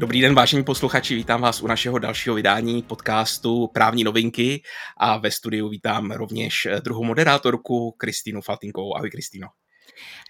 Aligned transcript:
Dobrý 0.00 0.20
den, 0.20 0.34
vážení 0.34 0.64
posluchači, 0.64 1.14
vítám 1.14 1.40
vás 1.40 1.62
u 1.62 1.66
našeho 1.66 1.98
dalšího 1.98 2.34
vydání 2.34 2.82
podcastu 2.82 3.66
Právní 3.66 4.04
novinky 4.04 4.62
a 4.96 5.18
ve 5.18 5.30
studiu 5.30 5.68
vítám 5.68 6.10
rovněž 6.10 6.68
druhou 6.84 7.04
moderátorku 7.04 7.90
Kristýnu 7.90 8.40
Faltinkovou. 8.40 8.96
Ahoj 8.96 9.10
Kristýno. 9.10 9.48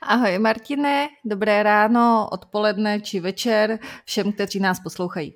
Ahoj 0.03 0.39
Martine, 0.39 1.09
dobré 1.25 1.63
ráno, 1.63 2.29
odpoledne 2.33 3.01
či 3.01 3.21
večer 3.21 3.79
všem, 4.05 4.33
kteří 4.33 4.61
nás 4.61 4.81
poslouchají. 4.81 5.35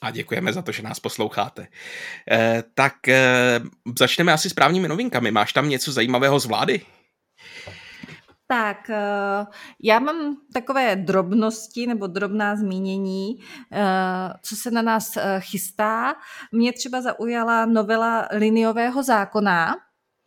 A 0.00 0.10
děkujeme 0.10 0.52
za 0.52 0.62
to, 0.62 0.72
že 0.72 0.82
nás 0.82 1.00
posloucháte. 1.00 1.68
Eh, 2.30 2.62
tak 2.74 3.08
eh, 3.08 3.60
začneme 3.98 4.32
asi 4.32 4.50
s 4.50 4.54
právními 4.54 4.88
novinkami. 4.88 5.30
Máš 5.30 5.52
tam 5.52 5.68
něco 5.68 5.92
zajímavého 5.92 6.40
z 6.40 6.46
vlády? 6.46 6.80
Tak, 8.48 8.90
eh, 8.90 9.46
já 9.82 9.98
mám 9.98 10.36
takové 10.52 10.96
drobnosti 10.96 11.86
nebo 11.86 12.06
drobná 12.06 12.56
zmínění, 12.56 13.38
eh, 13.72 13.84
co 14.42 14.56
se 14.56 14.70
na 14.70 14.82
nás 14.82 15.16
eh, 15.16 15.40
chystá. 15.40 16.14
Mě 16.52 16.72
třeba 16.72 17.00
zaujala 17.02 17.66
novela 17.66 18.28
liniového 18.32 19.02
zákona, 19.02 19.74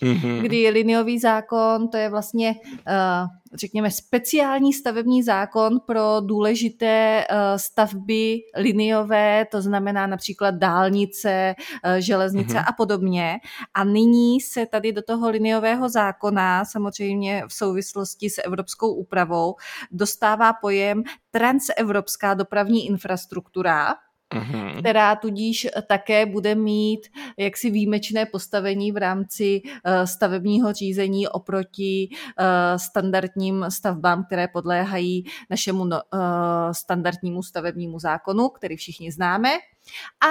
mm-hmm. 0.02 0.42
kdy 0.42 0.70
liniový 0.70 1.20
zákon, 1.20 1.88
to 1.88 1.98
je 1.98 2.10
vlastně, 2.10 2.56
eh, 2.88 3.28
řekněme, 3.54 3.92
speciální 3.92 4.74
stavební 4.74 5.24
zákon 5.24 5.80
pro 5.80 6.22
důležité 6.22 7.26
eh, 7.30 7.60
stavby 7.60 8.40
liniové, 8.58 9.46
to 9.52 9.62
znamená 9.62 10.08
například 10.08 10.56
dálnice, 10.56 11.56
eh, 11.84 12.02
železnice 12.02 12.54
mm-hmm. 12.54 12.66
a 12.68 12.72
podobně. 12.72 13.40
A 13.74 13.84
nyní 13.84 14.42
se 14.42 14.66
tady 14.66 14.92
do 14.92 15.02
toho 15.02 15.30
liniového 15.30 15.90
zákona, 15.90 16.66
samozřejmě 16.66 17.44
v 17.48 17.54
souvislosti 17.54 18.30
s 18.30 18.42
evropskou 18.46 18.94
úpravou, 18.94 19.56
dostává 19.92 20.54
pojem 20.54 21.04
transevropská 21.32 22.34
dopravní 22.34 22.88
infrastruktura, 22.88 23.96
mm-hmm. 24.34 24.80
která 24.80 25.16
tudíž 25.16 25.68
také 25.88 26.26
bude 26.26 26.56
mít 26.56 27.08
jaksi 27.38 27.70
výjimečné 27.70 28.26
postavení 28.26 28.92
v 28.92 28.98
rámci 28.98 29.62
uh, 29.66 30.06
stavebního 30.06 30.74
řízení 30.74 31.28
oproti 31.28 32.10
uh, 32.10 32.46
standardním 32.78 33.66
stavbám, 33.70 34.24
které 34.26 34.48
podléhají 34.48 35.24
našemu 35.50 35.86
no, 35.86 36.02
uh, 36.14 36.20
standardnímu 36.72 37.44
stavebnímu 37.44 38.00
zákonu, 38.00 38.50
který 38.50 38.76
všichni 38.76 39.12
známe. 39.12 39.50
A 40.22 40.28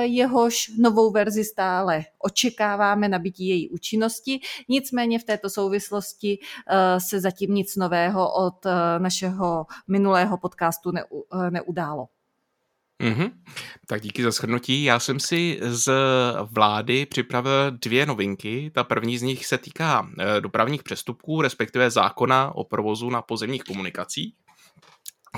jehož 0.00 0.72
novou 0.78 1.10
verzi 1.10 1.44
stále 1.44 2.04
očekáváme 2.18 3.08
nabití 3.08 3.48
její 3.48 3.68
účinnosti. 3.68 4.40
Nicméně 4.68 5.18
v 5.18 5.24
této 5.24 5.50
souvislosti 5.50 6.38
se 6.98 7.20
zatím 7.20 7.54
nic 7.54 7.76
nového 7.76 8.32
od 8.34 8.66
našeho 8.98 9.66
minulého 9.88 10.38
podcastu 10.38 10.92
neudálo. 11.50 12.06
Mm-hmm. 13.02 13.30
Tak 13.86 14.02
díky 14.02 14.22
za 14.22 14.30
shrnutí. 14.30 14.84
Já 14.84 15.00
jsem 15.00 15.20
si 15.20 15.60
z 15.62 15.92
vlády 16.50 17.06
připravil 17.06 17.70
dvě 17.70 18.06
novinky. 18.06 18.70
Ta 18.74 18.84
první 18.84 19.18
z 19.18 19.22
nich 19.22 19.46
se 19.46 19.58
týká 19.58 20.08
eh, 20.18 20.40
dopravních 20.40 20.82
přestupků, 20.82 21.42
respektive 21.42 21.90
zákona 21.90 22.54
o 22.54 22.64
provozu 22.64 23.10
na 23.10 23.22
pozemních 23.22 23.62
komunikacích. 23.64 24.34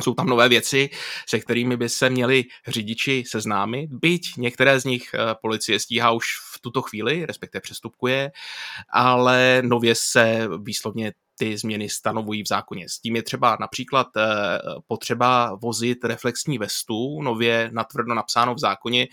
Jsou 0.02 0.14
tam 0.14 0.26
nové 0.26 0.48
věci, 0.48 0.90
se 1.28 1.40
kterými 1.40 1.76
by 1.76 1.88
se 1.88 2.10
měli 2.10 2.44
řidiči 2.68 3.24
seznámit, 3.26 3.90
byť 3.92 4.36
některé 4.36 4.80
z 4.80 4.84
nich 4.84 5.10
eh, 5.14 5.18
policie 5.42 5.80
stíhá 5.80 6.10
už 6.10 6.24
v 6.54 6.60
tuto 6.60 6.82
chvíli, 6.82 7.26
respektive 7.26 7.60
přestupkuje, 7.60 8.30
ale 8.92 9.62
nově 9.64 9.94
se 9.94 10.48
výslovně 10.62 11.12
ty 11.38 11.58
změny 11.58 11.88
stanovují 11.88 12.42
v 12.42 12.48
zákoně. 12.48 12.88
S 12.88 12.98
tím 12.98 13.16
je 13.16 13.22
třeba 13.22 13.56
například 13.60 14.06
eh, 14.16 14.58
potřeba 14.86 15.54
vozit 15.54 16.04
reflexní 16.04 16.58
vestu, 16.58 17.22
nově 17.22 17.70
natvrdo 17.72 18.14
napsáno 18.14 18.54
v 18.54 18.58
zákoně, 18.58 19.06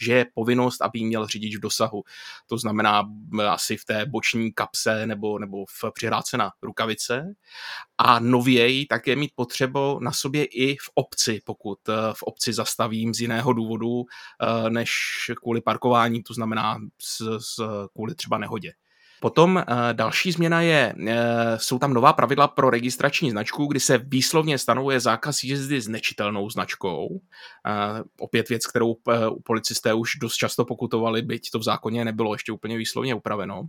že 0.00 0.12
je 0.12 0.26
povinnost, 0.34 0.82
aby 0.82 1.04
měl 1.04 1.26
řidič 1.26 1.56
v 1.56 1.60
dosahu. 1.60 2.02
To 2.46 2.58
znamená 2.58 3.02
asi 3.48 3.76
v 3.76 3.84
té 3.84 4.06
boční 4.06 4.52
kapse 4.52 5.06
nebo, 5.06 5.38
nebo 5.38 5.64
v 5.66 5.92
přihráce 5.94 6.36
na 6.36 6.50
rukavice. 6.62 7.34
A 7.98 8.18
nověji 8.18 8.86
také 8.86 9.16
mít 9.16 9.32
potřebu 9.34 9.98
na 10.00 10.12
sobě 10.12 10.44
i 10.44 10.76
v 10.76 10.90
obci, 10.94 11.40
pokud 11.44 11.78
eh, 11.88 11.92
v 12.12 12.22
obci 12.22 12.52
zastavím 12.52 13.14
z 13.14 13.20
jiného 13.20 13.52
důvodu 13.52 14.04
eh, 14.04 14.70
než 14.70 14.90
kvůli 15.42 15.60
parkování, 15.60 16.22
to 16.22 16.34
znamená 16.34 16.78
z, 17.02 17.22
z, 17.38 17.60
kvůli 17.92 18.14
třeba 18.14 18.38
nehodě. 18.38 18.72
Potom 19.22 19.56
uh, 19.56 19.62
další 19.92 20.32
změna 20.32 20.60
je, 20.60 20.94
uh, 20.98 21.06
jsou 21.56 21.78
tam 21.78 21.94
nová 21.94 22.12
pravidla 22.12 22.48
pro 22.48 22.70
registrační 22.70 23.30
značku, 23.30 23.66
kdy 23.66 23.80
se 23.80 23.98
výslovně 23.98 24.58
stanovuje 24.58 25.00
zákaz 25.00 25.44
jízdy 25.44 25.80
s 25.80 25.88
nečitelnou 25.88 26.50
značkou. 26.50 27.06
Uh, 27.06 27.18
opět 28.20 28.48
věc, 28.48 28.66
kterou 28.66 28.96
policisté 29.44 29.94
už 29.94 30.10
dost 30.20 30.34
často 30.34 30.64
pokutovali, 30.64 31.22
byť 31.22 31.50
to 31.50 31.58
v 31.58 31.62
zákoně 31.62 32.04
nebylo 32.04 32.34
ještě 32.34 32.52
úplně 32.52 32.76
výslovně 32.76 33.14
upraveno. 33.14 33.62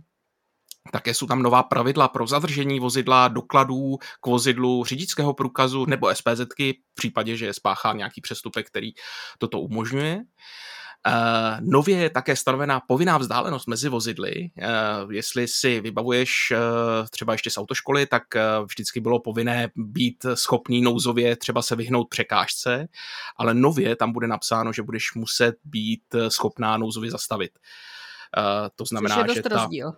Také 0.92 1.14
jsou 1.14 1.26
tam 1.26 1.42
nová 1.42 1.62
pravidla 1.62 2.08
pro 2.08 2.26
zadržení 2.26 2.80
vozidla, 2.80 3.28
dokladů 3.28 3.96
k 4.20 4.26
vozidlu, 4.26 4.84
řidičského 4.84 5.34
průkazu 5.34 5.86
nebo 5.86 6.14
SPZky 6.14 6.72
v 6.92 6.94
případě, 6.94 7.36
že 7.36 7.46
je 7.46 7.54
spáchá 7.54 7.92
nějaký 7.92 8.20
přestupek, 8.20 8.66
který 8.66 8.90
toto 9.38 9.60
umožňuje. 9.60 10.16
Uh, 10.16 10.22
nově 11.60 11.96
je 11.98 12.10
také 12.10 12.36
stanovená 12.36 12.80
povinná 12.80 13.18
vzdálenost 13.18 13.66
mezi 13.66 13.88
vozidly. 13.88 14.50
Uh, 15.04 15.12
jestli 15.12 15.48
si 15.48 15.80
vybavuješ 15.80 16.52
uh, 16.52 16.58
třeba 17.10 17.32
ještě 17.32 17.50
z 17.50 17.58
autoškoly, 17.58 18.06
tak 18.06 18.22
uh, 18.34 18.66
vždycky 18.66 19.00
bylo 19.00 19.20
povinné 19.20 19.70
být 19.76 20.26
schopný 20.34 20.80
nouzově 20.80 21.36
třeba 21.36 21.62
se 21.62 21.76
vyhnout 21.76 22.08
překážce, 22.10 22.88
ale 23.36 23.54
nově 23.54 23.96
tam 23.96 24.12
bude 24.12 24.26
napsáno, 24.26 24.72
že 24.72 24.82
budeš 24.82 25.14
muset 25.14 25.54
být 25.64 26.02
schopná 26.28 26.76
nouzově 26.76 27.10
zastavit. 27.10 27.58
Uh, 28.38 28.68
to 28.76 28.84
znamená, 28.84 29.16
Což 29.16 29.28
je 29.28 29.34
že 29.34 29.42
ta, 29.42 29.56
rozdíl 29.56 29.92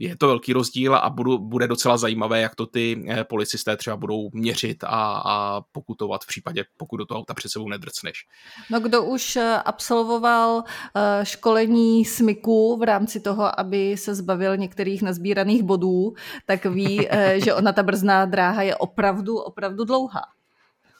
je 0.00 0.16
to 0.16 0.26
velký 0.26 0.52
rozdíl 0.52 0.94
a 0.94 1.10
budu, 1.10 1.38
bude 1.38 1.68
docela 1.68 1.96
zajímavé, 1.96 2.40
jak 2.40 2.54
to 2.54 2.66
ty 2.66 3.04
eh, 3.08 3.24
policisté 3.24 3.76
třeba 3.76 3.96
budou 3.96 4.30
měřit 4.32 4.84
a, 4.84 5.22
a 5.24 5.60
pokutovat 5.72 6.24
v 6.24 6.26
případě, 6.26 6.64
pokud 6.76 6.96
do 6.96 7.06
toho 7.06 7.20
auta 7.20 7.34
před 7.34 7.48
sebou 7.48 7.68
nedrcneš. 7.68 8.26
No 8.70 8.80
kdo 8.80 9.04
už 9.04 9.36
eh, 9.36 9.56
absolvoval 9.64 10.62
eh, 10.94 11.24
školení 11.24 12.04
smyku 12.04 12.76
v 12.76 12.82
rámci 12.82 13.20
toho, 13.20 13.60
aby 13.60 13.96
se 13.96 14.14
zbavil 14.14 14.56
některých 14.56 15.02
nazbíraných 15.02 15.62
bodů, 15.62 16.14
tak 16.46 16.66
ví, 16.66 17.08
že 17.44 17.54
ona 17.54 17.72
ta 17.72 17.82
brzná 17.82 18.24
dráha 18.24 18.62
je 18.62 18.76
opravdu, 18.76 19.36
opravdu 19.38 19.84
dlouhá. 19.84 20.22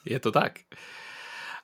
Je 0.05 0.21
to 0.21 0.33
tak. 0.33 0.53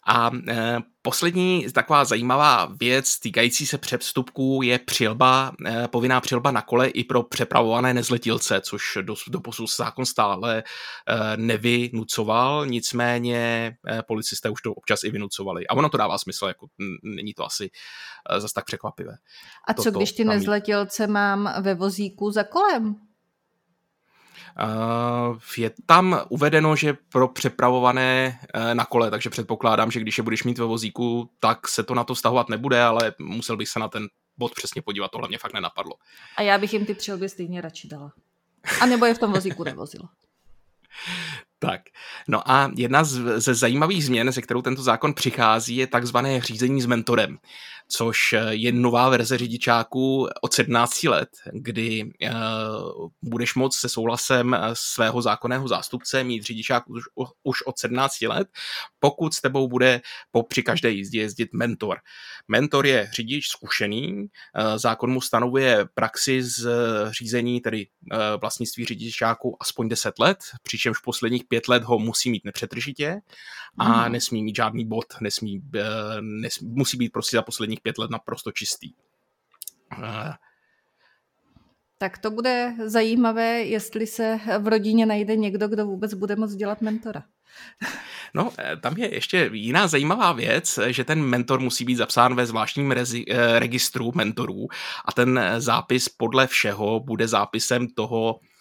A 0.07 0.31
e, 0.49 0.79
poslední 1.03 1.67
taková 1.73 2.05
zajímavá 2.05 2.69
věc 2.81 3.19
týkající 3.19 3.67
se 3.67 3.79
převstupků 3.79 4.61
je 4.63 4.79
přilba, 4.79 5.53
e, 5.67 5.89
povinná 5.89 6.21
přilba 6.21 6.51
na 6.51 6.63
kole 6.63 6.89
i 6.89 7.05
pro 7.05 7.23
přepravované 7.23 7.95
nezletilce, 7.95 8.61
což 8.61 8.99
do, 9.03 9.15
do 9.29 9.41
posud 9.41 9.77
zákon 9.77 10.07
stále 10.07 10.59
e, 10.59 11.37
nevynucoval, 11.37 12.67
nicméně 12.67 13.77
e, 13.89 14.03
policisté 14.03 14.51
už 14.51 14.63
to 14.63 14.75
občas 14.75 15.05
i 15.05 15.11
vynucovali. 15.11 15.67
A 15.67 15.75
ono 15.75 15.89
to 15.89 15.97
dává 15.97 16.19
smysl, 16.19 16.47
jako 16.47 16.67
není 17.03 17.35
to 17.35 17.45
asi 17.45 17.71
e, 18.31 18.41
zas 18.41 18.53
tak 18.53 18.65
překvapivé. 18.65 19.13
A 19.69 19.75
co 19.75 19.83
Toto, 19.83 19.99
když 19.99 20.13
ty 20.13 20.25
nezletilce 20.25 21.07
mám 21.07 21.55
ve 21.63 21.75
vozíku 21.75 22.31
za 22.31 22.45
kolem? 22.45 22.97
Uh, 24.63 25.39
je 25.57 25.71
tam 25.87 26.21
uvedeno, 26.29 26.77
že 26.77 26.97
pro 27.13 27.29
přepravované 27.29 28.39
uh, 28.55 28.75
na 28.75 28.85
kole, 28.85 29.11
takže 29.11 29.31
předpokládám, 29.31 29.91
že 29.91 30.01
když 30.01 30.19
je 30.19 30.25
budeš 30.25 30.45
mít 30.45 30.59
ve 30.59 30.65
vozíku, 30.65 31.31
tak 31.41 31.69
se 31.69 31.83
to 31.83 31.95
na 31.95 32.05
to 32.05 32.15
stahovat 32.15 32.49
nebude, 32.49 32.83
ale 32.83 33.13
musel 33.19 33.57
bych 33.57 33.69
se 33.69 33.79
na 33.79 33.89
ten 33.89 34.07
bod 34.39 34.55
přesně 34.55 34.83
podívat, 34.83 35.11
tohle 35.11 35.29
mě 35.29 35.39
fakt 35.39 35.53
nenapadlo. 35.53 35.93
A 36.37 36.43
já 36.43 36.59
bych 36.59 36.73
jim 36.73 36.87
ty 36.87 36.95
přilby 36.95 37.29
stejně 37.29 37.61
radši 37.61 37.89
dala. 37.89 38.12
A 38.81 38.87
nebo 38.87 39.06
je 39.06 39.15
v 39.15 39.19
tom 39.19 39.33
vozíku 39.33 39.65
nevozila. 39.65 40.09
Tak, 41.59 41.81
no 42.29 42.50
a 42.50 42.71
jedna 42.77 43.05
z, 43.05 43.41
ze 43.41 43.55
zajímavých 43.55 44.05
změn, 44.05 44.33
se 44.33 44.43
kterou 44.43 44.62
tento 44.62 44.83
zákon 44.83 45.15
přichází, 45.15 45.77
je 45.77 45.87
takzvané 45.87 46.41
řízení 46.41 46.83
s 46.83 46.87
mentorem, 46.87 47.39
což 47.89 48.35
je 48.51 48.73
nová 48.73 49.09
verze 49.09 49.39
řidičáků 49.39 50.29
od 50.41 50.55
17 50.55 51.03
let, 51.03 51.29
kdy 51.53 52.05
uh, 52.05 53.09
budeš 53.23 53.55
moct 53.55 53.77
se 53.77 53.89
souhlasem 53.89 54.57
svého 54.73 55.23
zákonného 55.23 55.69
zástupce 55.69 56.25
mít 56.25 56.43
řidičák 56.43 56.91
už, 56.91 57.03
už 57.43 57.63
od 57.63 57.79
17 57.79 58.23
let, 58.23 58.49
pokud 59.01 59.35
s 59.35 59.41
tebou 59.41 59.69
bude 59.69 60.01
po 60.31 60.43
při 60.43 60.63
každé 60.63 60.91
jízdě 60.91 61.21
jezdit 61.21 61.49
mentor. 61.53 61.99
Mentor 62.49 62.87
je 62.87 63.11
řidič 63.13 63.47
zkušený, 63.49 64.27
zákon 64.77 65.11
mu 65.11 65.21
stanovuje 65.21 65.87
praxi 65.95 66.43
z 66.43 66.69
řízení, 67.11 67.61
tedy 67.61 67.87
vlastnictví 68.41 68.85
řidičáků 68.85 69.57
aspoň 69.61 69.89
10 69.89 70.19
let, 70.19 70.39
přičemž 70.63 70.99
posledních 70.99 71.45
pět 71.45 71.69
let 71.69 71.83
ho 71.83 71.99
musí 71.99 72.31
mít 72.31 72.45
nepřetržitě 72.45 73.21
a 73.79 73.85
hmm. 73.85 74.13
nesmí 74.13 74.43
mít 74.43 74.57
žádný 74.57 74.89
bod, 74.89 75.05
nesmí, 75.21 75.63
nesmí, 76.21 76.69
musí 76.69 76.97
být 76.97 77.13
prostě 77.13 77.37
za 77.37 77.43
posledních 77.75 77.81
pět 77.81 77.99
let 77.99 78.11
naprosto 78.11 78.53
čistý. 78.53 78.94
Uh, 79.99 80.35
tak 81.99 82.19
to 82.19 82.31
bude 82.31 82.75
zajímavé, 82.85 83.62
jestli 83.62 84.06
se 84.06 84.41
v 84.59 84.69
rodině 84.69 85.06
najde 85.06 85.37
někdo, 85.37 85.69
kdo 85.69 85.87
vůbec 85.87 86.15
bude 86.15 86.37
moct 86.37 86.55
dělat 86.55 86.82
mentora. 86.82 87.23
No, 88.35 88.53
eh, 88.59 88.76
tam 88.76 88.97
je 88.97 89.15
ještě 89.15 89.50
jiná 89.53 89.87
zajímavá 89.87 90.32
věc, 90.32 90.79
že 90.87 91.05
ten 91.05 91.23
mentor 91.23 91.61
musí 91.61 91.85
být 91.85 91.94
zapsán 91.94 92.35
ve 92.35 92.47
zvláštním 92.47 92.91
rezi, 92.91 93.25
eh, 93.29 93.59
registru 93.59 94.12
mentorů 94.15 94.67
a 95.05 95.12
ten 95.12 95.41
zápis 95.59 96.09
podle 96.09 96.47
všeho 96.47 97.00
bude 97.00 97.29
zápisem 97.29 97.87
toho, 97.88 98.41
Eh, 98.43 98.54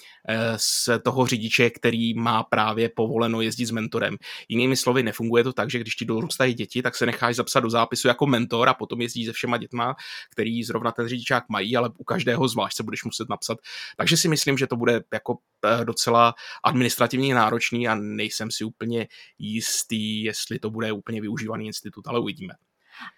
z 0.58 0.90
toho 1.04 1.26
řidiče, 1.26 1.70
který 1.70 2.14
má 2.14 2.44
právě 2.44 2.90
povoleno 2.90 3.42
jezdit 3.42 3.66
s 3.66 3.72
mentorem. 3.72 4.18
Jinými 4.50 4.78
slovy, 4.78 5.04
nefunguje 5.04 5.44
to 5.44 5.54
tak, 5.54 5.72
že 5.72 5.80
když 5.80 5.96
ti 5.96 6.06
dorůstají 6.06 6.54
děti, 6.54 6.82
tak 6.82 6.96
se 6.96 7.06
necháš 7.06 7.36
zapsat 7.36 7.60
do 7.60 7.70
zápisu 7.70 8.08
jako 8.08 8.26
mentor 8.26 8.70
a 8.70 8.74
potom 8.74 9.02
jezdí 9.02 9.26
se 9.26 9.34
všema 9.34 9.58
dětma, 9.58 9.96
který 10.32 10.64
zrovna 10.64 10.92
ten 10.92 11.08
řidičák 11.08 11.44
mají, 11.50 11.78
ale 11.78 11.90
u 11.98 12.04
každého 12.04 12.48
zvlášť 12.48 12.78
se 12.78 12.84
budeš 12.84 13.04
muset 13.04 13.30
napsat. 13.30 13.58
Takže 13.98 14.18
si 14.18 14.28
myslím, 14.28 14.58
že 14.58 14.68
to 14.68 14.76
bude 14.76 15.04
jako 15.14 15.38
eh, 15.66 15.86
docela 15.86 16.34
administrativně 16.64 17.36
náročný 17.36 17.88
a 17.88 17.96
nejsem 17.96 18.52
si 18.52 18.64
úplně 18.64 19.08
jistý, 19.40 20.24
jestli 20.24 20.60
to 20.60 20.70
bude 20.70 20.92
úplně 20.92 21.22
využívaný 21.22 21.66
institut, 21.66 22.08
ale 22.08 22.20
uvidíme. 22.20 22.54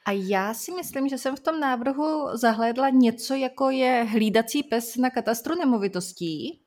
A 0.05 0.11
já 0.11 0.53
si 0.53 0.71
myslím, 0.71 1.09
že 1.09 1.17
jsem 1.17 1.35
v 1.35 1.39
tom 1.39 1.59
návrhu 1.59 2.27
zahlédla 2.33 2.89
něco, 2.89 3.33
jako 3.33 3.69
je 3.69 4.07
hlídací 4.11 4.63
pes 4.63 4.95
na 4.95 5.09
katastru 5.09 5.55
nemovitostí, 5.55 6.64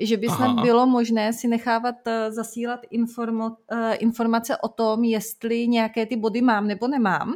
že 0.00 0.16
by 0.16 0.28
snad 0.28 0.48
Aha. 0.48 0.62
bylo 0.62 0.86
možné 0.86 1.32
si 1.32 1.48
nechávat 1.48 2.06
eh, 2.06 2.32
zasílat 2.32 2.80
informo, 2.90 3.56
eh, 3.72 3.94
informace 3.94 4.56
o 4.56 4.68
tom, 4.68 5.04
jestli 5.04 5.68
nějaké 5.68 6.06
ty 6.06 6.16
body 6.16 6.42
mám 6.42 6.66
nebo 6.66 6.88
nemám. 6.88 7.34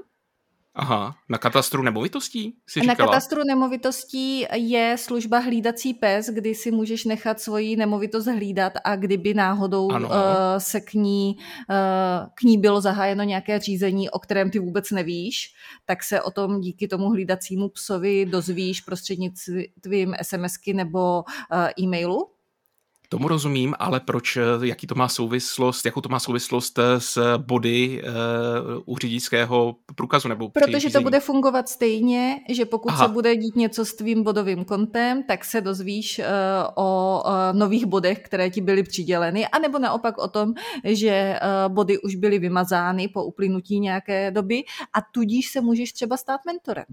Aha, 0.78 1.16
na 1.28 1.38
katastru 1.38 1.82
nemovitostí 1.82 2.56
si 2.66 2.80
říkala? 2.80 2.96
Na 2.98 3.06
katastru 3.06 3.40
nemovitostí 3.46 4.46
je 4.54 4.96
služba 4.98 5.38
hlídací 5.38 5.94
pes, 5.94 6.28
kdy 6.28 6.54
si 6.54 6.70
můžeš 6.70 7.04
nechat 7.04 7.40
svoji 7.40 7.76
nemovitost 7.76 8.26
hlídat 8.26 8.72
a 8.84 8.96
kdyby 8.96 9.34
náhodou 9.34 9.90
ano. 9.90 10.08
uh, 10.08 10.14
se 10.58 10.80
k 10.80 10.94
ní, 10.94 11.36
uh, 11.70 12.28
k 12.34 12.42
ní 12.42 12.58
bylo 12.58 12.80
zahájeno 12.80 13.24
nějaké 13.24 13.58
řízení, 13.58 14.10
o 14.10 14.18
kterém 14.18 14.50
ty 14.50 14.58
vůbec 14.58 14.90
nevíš, 14.90 15.54
tak 15.84 16.02
se 16.02 16.22
o 16.22 16.30
tom 16.30 16.60
díky 16.60 16.88
tomu 16.88 17.08
hlídacímu 17.08 17.68
psovi 17.68 18.26
dozvíš 18.26 18.80
prostřednictvím 18.80 20.14
SMSky 20.22 20.74
nebo 20.74 21.24
uh, 21.52 21.84
e-mailu. 21.84 22.35
Tomu 23.08 23.28
rozumím, 23.28 23.74
ale 23.78 24.00
proč, 24.00 24.36
eh, 24.36 24.42
jaký 24.62 24.86
to 24.86 24.94
má 24.94 25.08
souvislost, 25.08 25.86
jakou 25.86 26.00
to 26.00 26.08
má 26.08 26.20
souvislost 26.20 26.78
eh, 26.78 27.00
s 27.00 27.38
body 27.38 28.02
uh, 28.02 28.94
u 28.94 28.98
řidičského 28.98 29.76
průkazu? 29.94 30.28
Nebo 30.28 30.48
Protože 30.48 30.90
to 30.90 31.00
bude 31.00 31.20
fungovat 31.20 31.68
stejně, 31.68 32.40
že 32.50 32.64
pokud 32.64 32.88
Aha. 32.88 33.06
se 33.06 33.12
bude 33.12 33.36
dít 33.36 33.56
něco 33.56 33.84
s 33.84 33.94
tvým 33.94 34.22
bodovým 34.22 34.64
kontem, 34.64 35.22
tak 35.22 35.44
se 35.44 35.60
dozvíš 35.60 36.18
uh, 36.18 36.24
o 36.74 37.22
uh, 37.24 37.58
nových 37.58 37.86
bodech, 37.86 38.18
které 38.18 38.50
ti 38.50 38.60
byly 38.60 38.82
přiděleny, 38.82 39.46
anebo 39.46 39.78
naopak 39.78 40.18
o 40.18 40.28
tom, 40.28 40.54
že 40.84 41.38
uh, 41.66 41.74
body 41.74 41.98
už 41.98 42.14
byly 42.14 42.38
vymazány 42.38 43.08
po 43.08 43.24
uplynutí 43.24 43.80
nějaké 43.80 44.30
doby 44.30 44.64
a 44.92 44.98
tudíž 45.12 45.50
se 45.50 45.60
můžeš 45.60 45.92
třeba 45.92 46.16
stát 46.16 46.40
mentorem. 46.46 46.84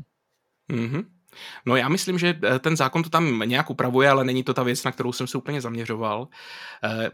Mm-hmm. 0.71 1.03
No 1.65 1.75
já 1.75 1.89
myslím, 1.89 2.17
že 2.19 2.39
eh, 2.43 2.59
ten 2.59 2.77
zákon 2.77 3.03
to 3.03 3.09
tam 3.09 3.39
nějak 3.39 3.69
upravuje, 3.69 4.09
ale 4.09 4.23
není 4.23 4.43
to 4.43 4.53
ta 4.53 4.63
věc, 4.63 4.83
na 4.83 4.91
kterou 4.91 5.11
jsem 5.11 5.27
se 5.27 5.37
úplně 5.37 5.61
zaměřoval. 5.61 6.27
Eh, 6.83 7.09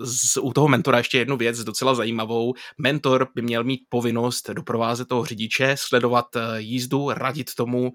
z, 0.00 0.36
u 0.36 0.52
toho 0.52 0.68
mentora 0.68 0.98
ještě 0.98 1.18
jednu 1.18 1.36
věc 1.36 1.64
docela 1.64 1.94
zajímavou. 1.94 2.54
Mentor 2.78 3.28
by 3.34 3.42
měl 3.42 3.64
mít 3.64 3.80
povinnost 3.88 4.50
doprovázet 4.50 5.08
toho 5.08 5.24
řidiče, 5.24 5.74
sledovat 5.78 6.36
eh, 6.36 6.60
jízdu, 6.60 7.10
radit 7.10 7.54
tomu 7.54 7.92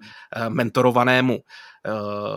mentorovanému 0.48 1.38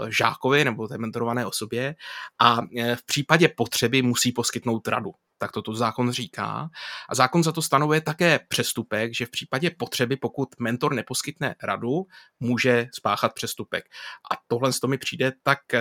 žákovi 0.10 0.66
nebo 0.66 0.88
té 0.88 0.98
mentorované 0.98 1.46
osobě 1.46 1.96
a 2.40 2.62
v 2.96 3.06
případě 3.06 3.50
potřeby 3.58 4.02
musí 4.02 4.32
poskytnout 4.32 4.88
radu 4.88 5.12
tak 5.42 5.52
toto 5.52 5.74
zákon 5.76 6.12
říká. 6.12 6.70
A 7.10 7.16
zákon 7.16 7.44
za 7.44 7.52
to 7.52 7.62
stanovuje 7.62 8.02
také 8.02 8.40
přestupek, 8.48 9.16
že 9.16 9.26
v 9.26 9.32
případě 9.32 9.72
potřeby, 9.78 10.18
pokud 10.18 10.50
mentor 10.60 10.94
neposkytne 10.94 11.56
radu, 11.64 12.06
může 12.40 12.88
spáchat 12.94 13.34
přestupek. 13.34 13.86
A 14.32 14.36
tohle 14.48 14.72
to 14.82 14.88
mi 14.88 14.98
přijde 14.98 15.32
tak 15.44 15.60
uh, 15.74 15.80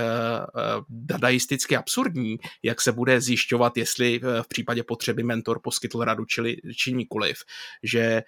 dadaisticky 0.88 1.76
absurdní, 1.76 2.38
jak 2.62 2.80
se 2.80 2.92
bude 2.92 3.20
zjišťovat, 3.20 3.76
jestli 3.76 4.20
v 4.42 4.48
případě 4.48 4.82
potřeby 4.82 5.22
mentor 5.22 5.60
poskytl 5.62 6.04
radu 6.04 6.24
čili, 6.24 6.56
či 6.76 6.92
nikoliv, 6.92 7.42
že 7.82 8.22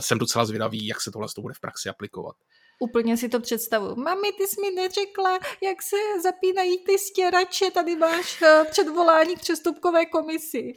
jsem 0.00 0.18
docela 0.18 0.44
zvědavý, 0.44 0.86
jak 0.86 1.00
se 1.00 1.10
tohle 1.10 1.28
to 1.34 1.42
bude 1.42 1.54
v 1.54 1.60
praxi 1.60 1.88
aplikovat. 1.88 2.36
Úplně 2.78 3.16
si 3.16 3.28
to 3.28 3.40
představu. 3.40 3.96
Mami, 3.96 4.32
ty 4.38 4.46
jsi 4.46 4.60
mi 4.60 4.70
neřekla, 4.70 5.38
jak 5.62 5.82
se 5.82 5.96
zapínají 6.22 6.78
ty 6.78 6.98
stěrače, 6.98 7.70
tady 7.70 7.96
máš 7.96 8.42
eh, 8.42 8.64
předvolání 8.70 9.36
k 9.36 9.40
přestupkové 9.40 10.06
komisi. 10.06 10.74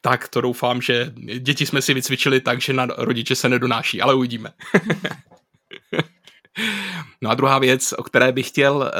Tak 0.00 0.28
to 0.28 0.40
doufám, 0.40 0.80
že 0.80 1.12
děti 1.38 1.66
jsme 1.66 1.82
si 1.82 1.94
vycvičili 1.94 2.40
tak, 2.40 2.60
že 2.60 2.72
na 2.72 2.86
rodiče 2.86 3.36
se 3.36 3.48
nedonáší, 3.48 4.02
ale 4.02 4.14
uvidíme. 4.14 4.52
no 7.22 7.30
a 7.30 7.34
druhá 7.34 7.58
věc, 7.58 7.92
o 7.92 8.02
které 8.02 8.32
bych 8.32 8.48
chtěl 8.48 8.92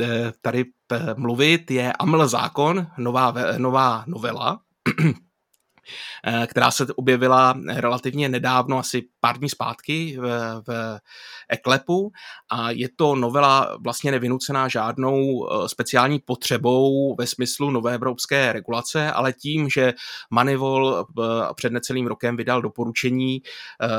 eh, 0.00 0.32
tady 0.42 0.64
eh, 0.92 1.14
mluvit, 1.16 1.70
je 1.70 1.92
AML 1.92 2.28
zákon, 2.28 2.86
nová, 2.98 3.34
nová 3.58 4.04
novela, 4.06 4.60
která 6.46 6.70
se 6.70 6.86
objevila 6.96 7.54
relativně 7.74 8.28
nedávno, 8.28 8.78
asi 8.78 9.02
pár 9.20 9.38
dní 9.38 9.48
zpátky 9.48 10.16
v, 10.20 10.22
v 10.66 11.00
Eklepu 11.48 12.12
a 12.50 12.70
je 12.70 12.88
to 12.96 13.14
novela 13.14 13.76
vlastně 13.80 14.10
nevynucená 14.10 14.68
žádnou 14.68 15.48
eh, 15.48 15.68
speciální 15.68 16.18
potřebou 16.18 17.14
ve 17.14 17.26
smyslu 17.26 17.70
nové 17.70 17.94
evropské 17.94 18.52
regulace, 18.52 19.12
ale 19.12 19.32
tím, 19.32 19.68
že 19.68 19.94
Manivol 20.30 21.06
eh, 21.18 21.22
před 21.54 21.72
necelým 21.72 22.06
rokem 22.06 22.36
vydal 22.36 22.62
doporučení, 22.62 23.42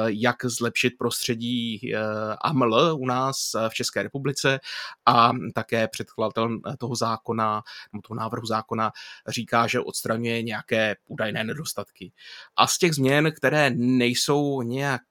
jak 0.08 0.46
zlepšit 0.46 0.94
prostředí 0.98 1.94
AML 2.42 2.96
u 3.00 3.06
nás 3.06 3.52
v 3.70 3.74
České 3.74 4.04
republice 4.04 4.60
a 5.06 5.32
také 5.54 5.88
předkladatel 5.88 6.60
toho 6.78 6.96
zákona, 6.96 7.64
toho 8.08 8.18
návrhu 8.18 8.46
zákona 8.46 8.92
říká, 9.28 9.68
že 9.68 9.80
odstraňuje 9.80 10.44
nějaké 10.44 10.96
údajné 11.08 11.44
nedostatky. 11.44 12.12
A 12.58 12.68
z 12.68 12.78
těch 12.78 12.94
změn, 12.94 13.32
které 13.38 13.70
nejsou 13.76 14.62
nějak 14.62 15.11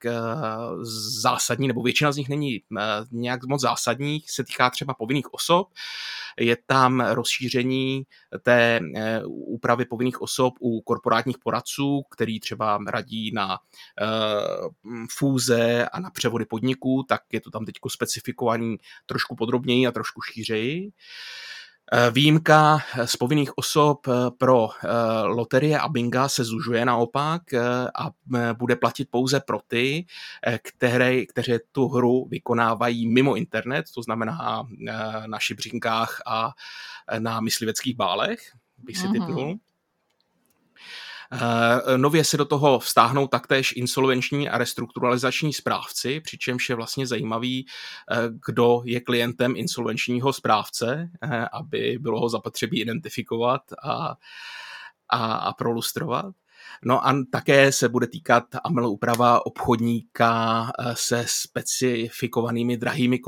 zásadní, 1.21 1.67
nebo 1.67 1.81
většina 1.83 2.11
z 2.11 2.17
nich 2.17 2.29
není 2.29 2.55
eh, 2.55 2.81
nějak 3.11 3.43
moc 3.43 3.61
zásadních, 3.61 4.31
se 4.31 4.43
týká 4.43 4.69
třeba 4.69 4.93
povinných 4.93 5.33
osob, 5.33 5.67
je 6.39 6.57
tam 6.65 7.01
rozšíření 7.01 8.03
té 8.41 8.79
eh, 8.95 9.21
úpravy 9.25 9.85
povinných 9.85 10.21
osob 10.21 10.53
u 10.59 10.81
korporátních 10.81 11.37
poradců, 11.37 12.03
který 12.11 12.39
třeba 12.39 12.79
radí 12.87 13.31
na 13.33 13.57
fúze 15.17 15.85
a 15.85 15.99
na 15.99 16.09
převody 16.09 16.45
podniků, 16.45 17.05
tak 17.09 17.21
je 17.31 17.41
to 17.41 17.51
tam 17.51 17.65
teď 17.65 17.75
specifikovaný 17.87 18.77
trošku 19.05 19.35
podrobněji 19.35 19.87
a 19.87 19.91
trošku 19.91 20.21
šířeji. 20.21 20.91
Eh, 20.91 20.91
výjimka 22.11 22.79
z 23.05 23.15
povinných 23.15 23.57
osob 23.57 24.07
eh, 24.07 24.11
pro 24.37 24.69
eh, 24.69 24.87
loterie 25.23 25.79
a 25.79 25.87
binga 25.87 26.29
se 26.29 26.43
zužuje 26.43 26.85
naopak 26.85 27.53
a 27.95 28.11
bude 28.57 28.75
platit 28.75 29.07
pouze 29.11 29.39
pro 29.39 29.59
ty, 29.67 30.05
které, 30.63 31.25
kteří 31.25 31.53
tu 31.71 31.87
hru 31.87 32.27
vykonávají 32.29 33.07
mimo 33.07 33.35
internet, 33.35 33.85
to 33.95 34.01
znamená 34.01 34.67
na 35.25 35.39
šibřinkách 35.39 36.21
a 36.25 36.51
na 37.19 37.39
mysliveckých 37.39 37.95
bálech, 37.95 38.39
bych 38.77 38.97
si 38.97 39.07
typnul. 39.07 39.53
Eh, 39.55 39.70
nově 41.97 42.23
se 42.23 42.37
do 42.37 42.45
toho 42.45 42.79
vztáhnou 42.79 43.27
taktéž 43.27 43.73
insolvenční 43.75 44.49
a 44.49 44.57
restrukturalizační 44.57 45.53
správci, 45.53 46.19
přičemž 46.19 46.69
je 46.69 46.75
vlastně 46.75 47.07
zajímavý, 47.07 47.65
eh, 48.11 48.15
kdo 48.47 48.81
je 48.85 49.01
klientem 49.01 49.53
insolvenčního 49.55 50.33
správce, 50.33 51.09
eh, 51.21 51.45
aby 51.53 51.97
bylo 51.99 52.19
ho 52.19 52.29
zapotřebí 52.29 52.81
identifikovat 52.81 53.61
a, 53.83 54.15
a, 55.09 55.33
a 55.33 55.53
prolustrovat. 55.53 56.35
No 56.85 57.07
a 57.07 57.15
také 57.31 57.71
se 57.71 57.89
bude 57.89 58.07
týkat 58.07 58.43
AML 58.63 58.87
úprava 58.87 59.45
obchodníka 59.45 60.71
se 60.93 61.25
specifikovanými 61.27 62.77
drahými 62.77 63.19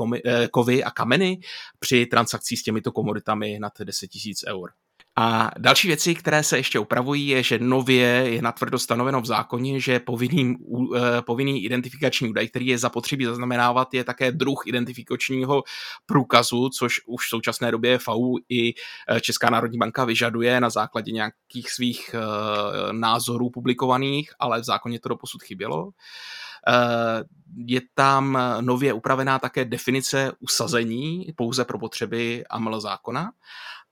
kovy 0.50 0.84
a 0.84 0.90
kameny 0.90 1.40
při 1.78 2.06
transakcích 2.06 2.60
s 2.60 2.62
těmito 2.62 2.92
komoditami 2.92 3.58
nad 3.58 3.72
10 3.84 4.10
000 4.46 4.58
eur. 4.58 4.83
A 5.16 5.50
další 5.58 5.88
věci, 5.88 6.14
které 6.14 6.42
se 6.42 6.56
ještě 6.56 6.78
upravují, 6.78 7.28
je, 7.28 7.42
že 7.42 7.58
nově 7.58 8.06
je 8.06 8.42
natvrdo 8.42 8.78
stanoveno 8.78 9.20
v 9.20 9.26
zákoně, 9.26 9.80
že 9.80 10.00
povinný, 10.00 10.56
eh, 10.96 11.22
povinný 11.22 11.64
identifikační 11.64 12.28
údaj, 12.28 12.48
který 12.48 12.66
je 12.66 12.78
zapotřebí 12.78 13.24
zaznamenávat, 13.24 13.94
je 13.94 14.04
také 14.04 14.32
druh 14.32 14.62
identifikačního 14.66 15.62
průkazu, 16.06 16.68
což 16.68 17.00
už 17.06 17.26
v 17.26 17.28
současné 17.28 17.70
době 17.70 17.98
FAU 17.98 18.36
i 18.48 18.74
eh, 19.08 19.20
Česká 19.20 19.50
národní 19.50 19.78
banka 19.78 20.04
vyžaduje 20.04 20.60
na 20.60 20.70
základě 20.70 21.12
nějakých 21.12 21.70
svých 21.70 22.14
eh, 22.14 22.92
názorů 22.92 23.50
publikovaných, 23.50 24.30
ale 24.38 24.60
v 24.60 24.64
zákoně 24.64 25.00
to 25.00 25.08
doposud 25.08 25.42
chybělo. 25.42 25.90
Je 27.56 27.80
tam 27.94 28.38
nově 28.60 28.92
upravená 28.92 29.38
také 29.38 29.64
definice 29.64 30.32
usazení 30.40 31.26
pouze 31.36 31.64
pro 31.64 31.78
potřeby 31.78 32.44
AML 32.50 32.80
zákona 32.80 33.30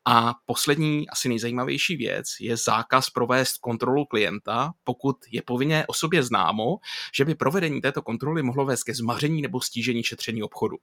A 0.04 0.34
poslední, 0.46 1.08
asi 1.08 1.28
nejzajímavější 1.28 1.96
věc 1.96 2.26
je 2.40 2.56
zákaz 2.56 3.10
provést 3.10 3.58
kontrolu 3.58 4.04
klienta, 4.04 4.72
pokud 4.84 5.16
je 5.30 5.42
povinně 5.42 5.84
osobě 5.86 6.22
známo, 6.22 6.78
že 7.14 7.24
by 7.24 7.34
provedení 7.34 7.80
této 7.80 8.02
kontroly 8.02 8.42
mohlo 8.42 8.64
vést 8.64 8.82
ke 8.82 8.94
zmaření 8.94 9.42
nebo 9.42 9.60
stížení 9.60 10.02
šetření 10.02 10.42
obchodu. 10.42 10.76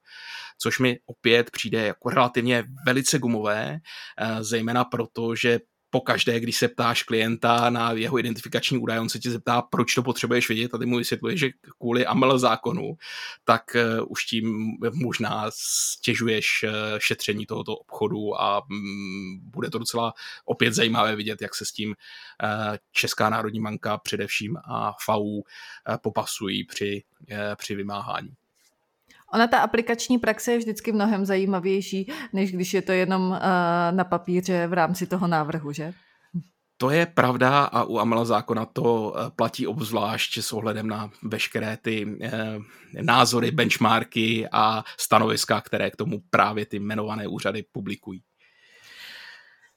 Což 0.57 0.79
mi 0.79 0.99
opět 1.05 1.51
přijde 1.51 1.85
jako 1.87 2.09
relativně 2.09 2.63
velice 2.85 3.19
gumové, 3.19 3.79
eh, 4.17 4.43
zejména 4.43 4.85
proto, 4.85 5.35
že 5.35 5.59
po 5.89 6.01
každé, 6.01 6.39
když 6.39 6.57
se 6.57 6.67
ptáš 6.67 7.03
klienta 7.03 7.69
na 7.69 7.91
jeho 7.91 8.19
identifikační 8.19 8.77
údaj, 8.77 8.99
on 8.99 9.09
se 9.09 9.19
ti 9.19 9.29
zeptá, 9.29 9.61
proč 9.61 9.95
to 9.95 10.03
potřebuješ 10.03 10.49
vědět 10.49 10.73
a 10.73 10.77
ty 10.77 10.85
mu 10.85 10.97
vysvětluješ, 10.97 11.39
že 11.39 11.49
kvůli 11.79 12.05
AML 12.05 12.39
zákonu, 12.39 12.97
tak 13.43 13.63
uh, 13.75 14.05
už 14.11 14.25
tím 14.25 14.77
možná 14.93 15.45
stěžuješ 15.49 16.63
uh, 16.63 16.71
šetření 16.99 17.45
tohoto 17.45 17.75
obchodu 17.75 18.41
a 18.41 18.61
um, 18.69 19.39
bude 19.43 19.69
to 19.69 19.79
docela 19.79 20.13
opět 20.45 20.73
zajímavé 20.73 21.15
vidět, 21.15 21.41
jak 21.41 21.55
se 21.55 21.65
s 21.65 21.71
tím 21.71 21.89
uh, 21.89 21.95
Česká 22.91 23.29
národní 23.29 23.61
banka 23.61 23.97
především 23.97 24.57
a 24.57 24.93
FAU 25.05 25.41
popasují 26.01 26.63
při, 26.63 27.03
při 27.55 27.75
vymáhání. 27.75 28.38
Ona 29.33 29.47
ta 29.47 29.59
aplikační 29.59 30.17
praxe 30.17 30.51
je 30.51 30.57
vždycky 30.57 30.91
mnohem 30.91 31.25
zajímavější, 31.25 32.11
než 32.33 32.51
když 32.51 32.73
je 32.73 32.81
to 32.81 32.91
jenom 32.91 33.21
uh, 33.31 33.37
na 33.91 34.03
papíře 34.03 34.67
v 34.67 34.73
rámci 34.73 35.07
toho 35.07 35.27
návrhu, 35.27 35.71
že? 35.71 35.93
To 36.81 36.89
je 36.89 37.05
pravda 37.05 37.63
a 37.63 37.83
u 37.83 37.97
AML 37.97 38.25
zákona 38.25 38.65
to 38.65 39.13
eh, 39.15 39.31
platí 39.35 39.67
obzvlášť 39.67 40.37
s 40.37 40.53
ohledem 40.53 40.87
na 40.87 41.11
veškeré 41.23 41.77
ty 41.77 42.07
eh, 42.21 42.31
názory, 43.01 43.51
benchmarky 43.51 44.47
a 44.51 44.83
stanoviska, 44.99 45.61
které 45.61 45.91
k 45.91 45.95
tomu 45.95 46.21
právě 46.29 46.65
ty 46.65 46.77
jmenované 46.77 47.27
úřady 47.27 47.63
publikují. 47.71 48.21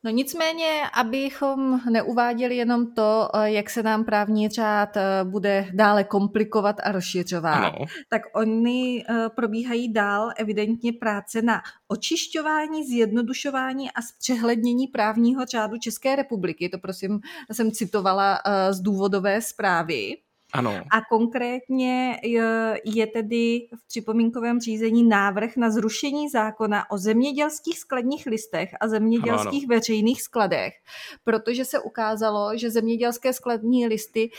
No 0.04 0.10
nicméně, 0.10 0.82
abychom 0.94 1.80
neuváděli 1.90 2.56
jenom 2.56 2.94
to, 2.94 3.28
eh, 3.34 3.50
jak 3.50 3.70
se 3.70 3.82
nám 3.82 4.04
právní 4.04 4.48
řád 4.48 4.96
eh, 4.96 5.02
bude 5.24 5.66
dále 5.72 6.04
komplikovat 6.04 6.76
a 6.82 6.92
rozšiřovat, 6.92 7.54
ano. 7.54 7.84
tak 8.08 8.22
oni 8.34 9.04
eh, 9.08 9.28
probíhají 9.28 9.92
dál 9.92 10.30
evidentně 10.36 10.92
práce 10.92 11.42
na 11.42 11.62
očišťování, 11.88 12.84
zjednodušování 12.84 13.90
a 13.90 14.02
zpřehlednění 14.02 14.86
právního 14.86 15.44
řádu 15.44 15.78
České 15.78 16.16
republiky. 16.16 16.68
To 16.68 16.78
prosím, 16.78 17.20
jsem 17.52 17.70
citovala 17.70 18.38
z 18.70 18.80
důvodové 18.80 19.40
zprávy. 19.42 20.16
Ano. 20.52 20.84
A 20.90 21.00
konkrétně 21.10 22.20
je 22.84 23.06
tedy 23.06 23.68
v 23.76 23.86
připomínkovém 23.88 24.60
řízení 24.60 25.08
návrh 25.08 25.56
na 25.56 25.70
zrušení 25.70 26.28
zákona 26.28 26.90
o 26.90 26.98
zemědělských 26.98 27.78
skladních 27.78 28.26
listech 28.26 28.70
a 28.80 28.88
zemědělských 28.88 29.64
ano, 29.64 29.74
ano. 29.74 29.76
veřejných 29.76 30.22
skladech, 30.22 30.72
protože 31.24 31.64
se 31.64 31.80
ukázalo, 31.80 32.56
že 32.56 32.70
zemědělské 32.70 33.32
skladní 33.32 33.86
listy 33.86 34.30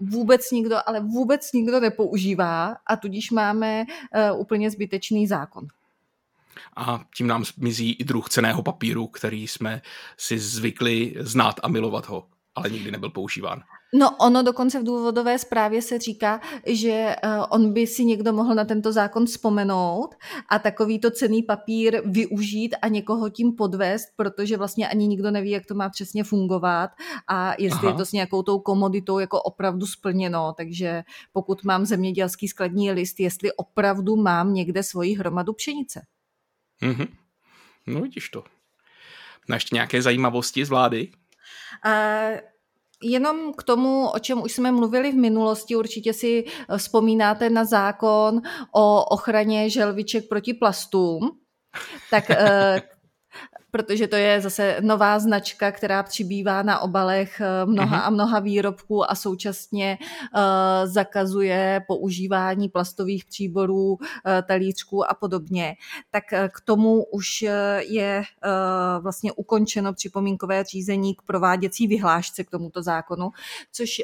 vůbec 0.00 0.50
nikdo, 0.50 0.76
ale 0.86 1.00
vůbec 1.00 1.52
nikdo 1.52 1.80
nepoužívá 1.80 2.76
a 2.86 2.96
tudíž 2.96 3.30
máme 3.30 3.84
uh, 3.84 4.40
úplně 4.40 4.70
zbytečný 4.70 5.26
zákon. 5.26 5.66
A 6.76 7.04
tím 7.16 7.26
nám 7.26 7.44
zmizí 7.44 7.92
i 7.92 8.04
druh 8.04 8.28
ceného 8.28 8.62
papíru, 8.62 9.06
který 9.06 9.48
jsme 9.48 9.82
si 10.16 10.38
zvykli 10.38 11.14
znát 11.20 11.60
a 11.62 11.68
milovat 11.68 12.08
ho, 12.08 12.26
ale 12.54 12.70
nikdy 12.70 12.90
nebyl 12.90 13.10
používán. 13.10 13.62
No 13.94 14.16
ono 14.16 14.42
dokonce 14.42 14.80
v 14.80 14.84
důvodové 14.84 15.38
zprávě 15.38 15.82
se 15.82 15.98
říká, 15.98 16.40
že 16.66 17.16
uh, 17.24 17.44
on 17.50 17.72
by 17.72 17.86
si 17.86 18.04
někdo 18.04 18.32
mohl 18.32 18.54
na 18.54 18.64
tento 18.64 18.92
zákon 18.92 19.26
vzpomenout 19.26 20.14
a 20.48 20.58
takovýto 20.58 21.10
cený 21.10 21.42
papír 21.42 22.02
využít 22.04 22.76
a 22.82 22.88
někoho 22.88 23.30
tím 23.30 23.52
podvést, 23.52 24.08
protože 24.16 24.56
vlastně 24.56 24.88
ani 24.88 25.06
nikdo 25.06 25.30
neví, 25.30 25.50
jak 25.50 25.66
to 25.66 25.74
má 25.74 25.88
přesně 25.88 26.24
fungovat 26.24 26.90
a 27.28 27.54
jestli 27.58 27.78
Aha. 27.78 27.88
je 27.88 27.94
to 27.94 28.06
s 28.06 28.12
nějakou 28.12 28.42
tou 28.42 28.58
komoditou 28.58 29.18
jako 29.18 29.42
opravdu 29.42 29.86
splněno. 29.86 30.54
Takže 30.56 31.02
pokud 31.32 31.64
mám 31.64 31.86
zemědělský 31.86 32.48
skladní 32.48 32.92
list, 32.92 33.20
jestli 33.20 33.52
opravdu 33.52 34.16
mám 34.16 34.54
někde 34.54 34.82
svoji 34.82 35.14
hromadu 35.14 35.52
pšenice. 35.52 36.06
Mhm. 36.80 37.06
No 37.86 38.00
vidíš 38.00 38.28
to. 38.28 38.44
Na 39.48 39.56
ještě 39.56 39.74
nějaké 39.74 40.02
zajímavosti 40.02 40.64
z 40.64 40.68
vlády? 40.68 41.08
Uh, 41.86 42.38
Jenom 43.02 43.52
k 43.52 43.62
tomu, 43.62 44.10
o 44.10 44.18
čem 44.18 44.42
už 44.42 44.52
jsme 44.52 44.72
mluvili 44.72 45.12
v 45.12 45.14
minulosti, 45.14 45.76
určitě 45.76 46.12
si 46.12 46.44
eh, 46.44 46.78
vzpomínáte 46.78 47.50
na 47.50 47.64
zákon 47.64 48.42
o 48.72 49.04
ochraně 49.04 49.70
želviček 49.70 50.28
proti 50.28 50.54
plastům. 50.54 51.30
Tak 52.10 52.30
eh, 52.30 52.82
protože 53.70 54.06
to 54.06 54.16
je 54.16 54.40
zase 54.40 54.76
nová 54.80 55.18
značka, 55.18 55.72
která 55.72 56.02
přibývá 56.02 56.62
na 56.62 56.78
obalech 56.78 57.40
eh, 57.40 57.66
mnoha 57.66 57.96
mhm. 57.96 58.06
a 58.06 58.10
mnoha 58.10 58.38
výrobků 58.40 59.10
a 59.10 59.14
současně 59.14 59.98
uh, 60.00 60.40
zakazuje 60.84 61.84
používání 61.86 62.68
plastových 62.68 63.24
příborů, 63.24 63.92
uh, 63.92 63.98
talířků 64.46 65.10
a 65.10 65.14
podobně. 65.14 65.76
Tak 66.10 66.24
k 66.52 66.60
tomu 66.64 67.04
už 67.04 67.44
je 67.78 68.22
vlastně 69.00 69.32
ukončeno 69.32 69.92
připomínkové 69.92 70.64
řízení 70.64 71.14
k 71.14 71.22
prováděcí 71.22 71.86
vyhlášce 71.86 72.44
k 72.44 72.50
tomuto 72.50 72.82
zákonu, 72.82 73.30
což 73.72 74.02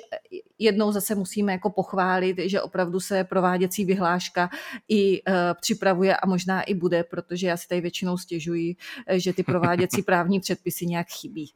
jednou 0.58 0.92
zase 0.92 1.14
musíme 1.14 1.52
jako 1.52 1.70
pochválit, 1.70 2.38
že 2.38 2.62
opravdu 2.62 3.00
se 3.00 3.24
prováděcí 3.24 3.84
vyhláška 3.84 4.50
i 4.88 5.22
připravuje 5.60 6.16
a 6.16 6.26
možná 6.26 6.62
i 6.62 6.74
bude, 6.74 7.04
protože 7.04 7.46
já 7.46 7.56
si 7.56 7.68
tady 7.68 7.80
většinou 7.80 8.18
stěžuji, 8.18 8.76
že 9.10 9.32
ty 9.32 9.42
prováděcí 9.60 10.02
právní 10.02 10.40
předpisy 10.40 10.86
nějak 10.86 11.06
chybí. 11.20 11.52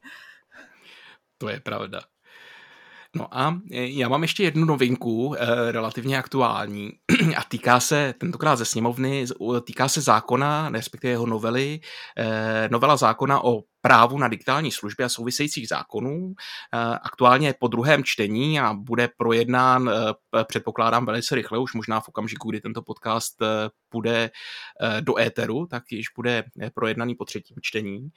To 1.37 1.49
je 1.49 1.59
pravda. 1.59 2.01
No 3.15 3.37
a 3.37 3.59
e, 3.71 3.87
já 3.87 4.09
mám 4.09 4.21
ještě 4.21 4.43
jednu 4.43 4.65
novinku, 4.65 5.35
eh, 5.35 5.71
relativně 5.71 6.17
aktuální, 6.17 6.91
a 7.37 7.43
týká 7.43 7.79
se 7.79 8.13
tentokrát 8.17 8.55
ze 8.55 8.65
sněmovny, 8.65 9.25
týká 9.63 9.87
se 9.87 10.01
zákona, 10.01 10.69
respektive 10.69 11.11
jeho 11.11 11.25
novely, 11.25 11.79
eh, 12.17 12.69
novela 12.71 12.97
zákona 12.97 13.43
o 13.43 13.61
právu 13.81 14.17
na 14.17 14.27
digitální 14.27 14.71
služby 14.71 15.03
a 15.03 15.09
souvisejících 15.09 15.67
zákonů. 15.67 16.33
Eh, 16.73 16.77
aktuálně 17.03 17.47
je 17.47 17.55
po 17.59 17.67
druhém 17.67 18.03
čtení 18.03 18.59
a 18.59 18.73
bude 18.73 19.09
projednán, 19.17 19.89
eh, 19.89 20.13
předpokládám, 20.43 21.05
velice 21.05 21.35
rychle, 21.35 21.59
už 21.59 21.73
možná 21.73 21.99
v 21.99 22.07
okamžiku, 22.07 22.49
kdy 22.49 22.61
tento 22.61 22.81
podcast 22.81 23.37
půjde 23.89 24.31
do 25.01 25.19
éteru, 25.19 25.65
tak 25.65 25.83
již 25.91 26.07
bude 26.15 26.43
projednaný 26.73 27.15
po 27.15 27.25
třetím 27.25 27.57
čtení. 27.61 28.09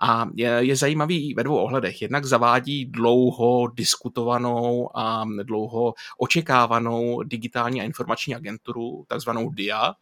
A 0.00 0.26
je, 0.34 0.48
je 0.60 0.76
zajímavý 0.76 1.34
ve 1.34 1.44
dvou 1.44 1.56
ohledech. 1.56 2.02
Jednak 2.02 2.24
zavádí 2.24 2.86
dlouho 2.86 3.66
diskutovanou 3.66 4.96
a 4.96 5.24
dlouho 5.42 5.94
očekávanou 6.18 7.22
digitální 7.22 7.80
a 7.80 7.84
informační 7.84 8.34
agenturu, 8.34 9.04
takzvanou 9.08 9.50
DIA, 9.50 9.94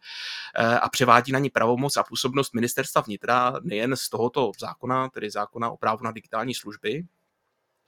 a 0.81 0.89
převádí 0.89 1.31
na 1.31 1.39
ní 1.39 1.49
pravomoc 1.49 1.97
a 1.97 2.03
působnost 2.03 2.53
ministerstva 2.53 3.01
vnitra 3.01 3.53
nejen 3.63 3.95
z 3.95 4.09
tohoto 4.09 4.51
zákona, 4.59 5.09
tedy 5.09 5.29
zákona 5.29 5.69
o 5.69 5.77
právu 5.77 6.03
na 6.03 6.11
digitální 6.11 6.53
služby, 6.53 7.03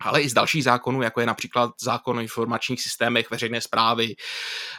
ale 0.03 0.22
i 0.22 0.29
z 0.29 0.33
dalších 0.33 0.63
zákonů, 0.63 1.01
jako 1.01 1.19
je 1.19 1.25
například 1.25 1.72
zákon 1.81 2.17
o 2.17 2.22
informačních 2.22 2.81
systémech 2.81 3.31
veřejné 3.31 3.62
zprávy, 3.62 4.15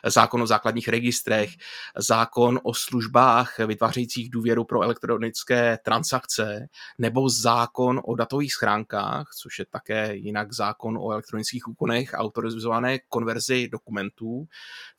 zákon 0.04 0.42
o 0.42 0.46
základních 0.46 0.88
registrech, 0.88 1.50
zákon 1.96 2.60
o 2.62 2.74
službách 2.74 3.58
vytvářejících 3.58 4.30
důvěru 4.30 4.64
pro 4.64 4.82
elektronické 4.82 5.78
transakce, 5.84 6.66
nebo 6.98 7.30
zákon 7.30 8.00
o 8.04 8.14
datových 8.14 8.52
schránkách, 8.52 9.28
což 9.38 9.58
je 9.58 9.66
také 9.66 10.16
jinak 10.16 10.52
zákon 10.52 10.98
o 10.98 11.10
elektronických 11.10 11.68
úkonech 11.68 12.14
a 12.14 12.18
autorizované 12.18 12.98
konverzi 12.98 13.68
dokumentů. 13.68 14.46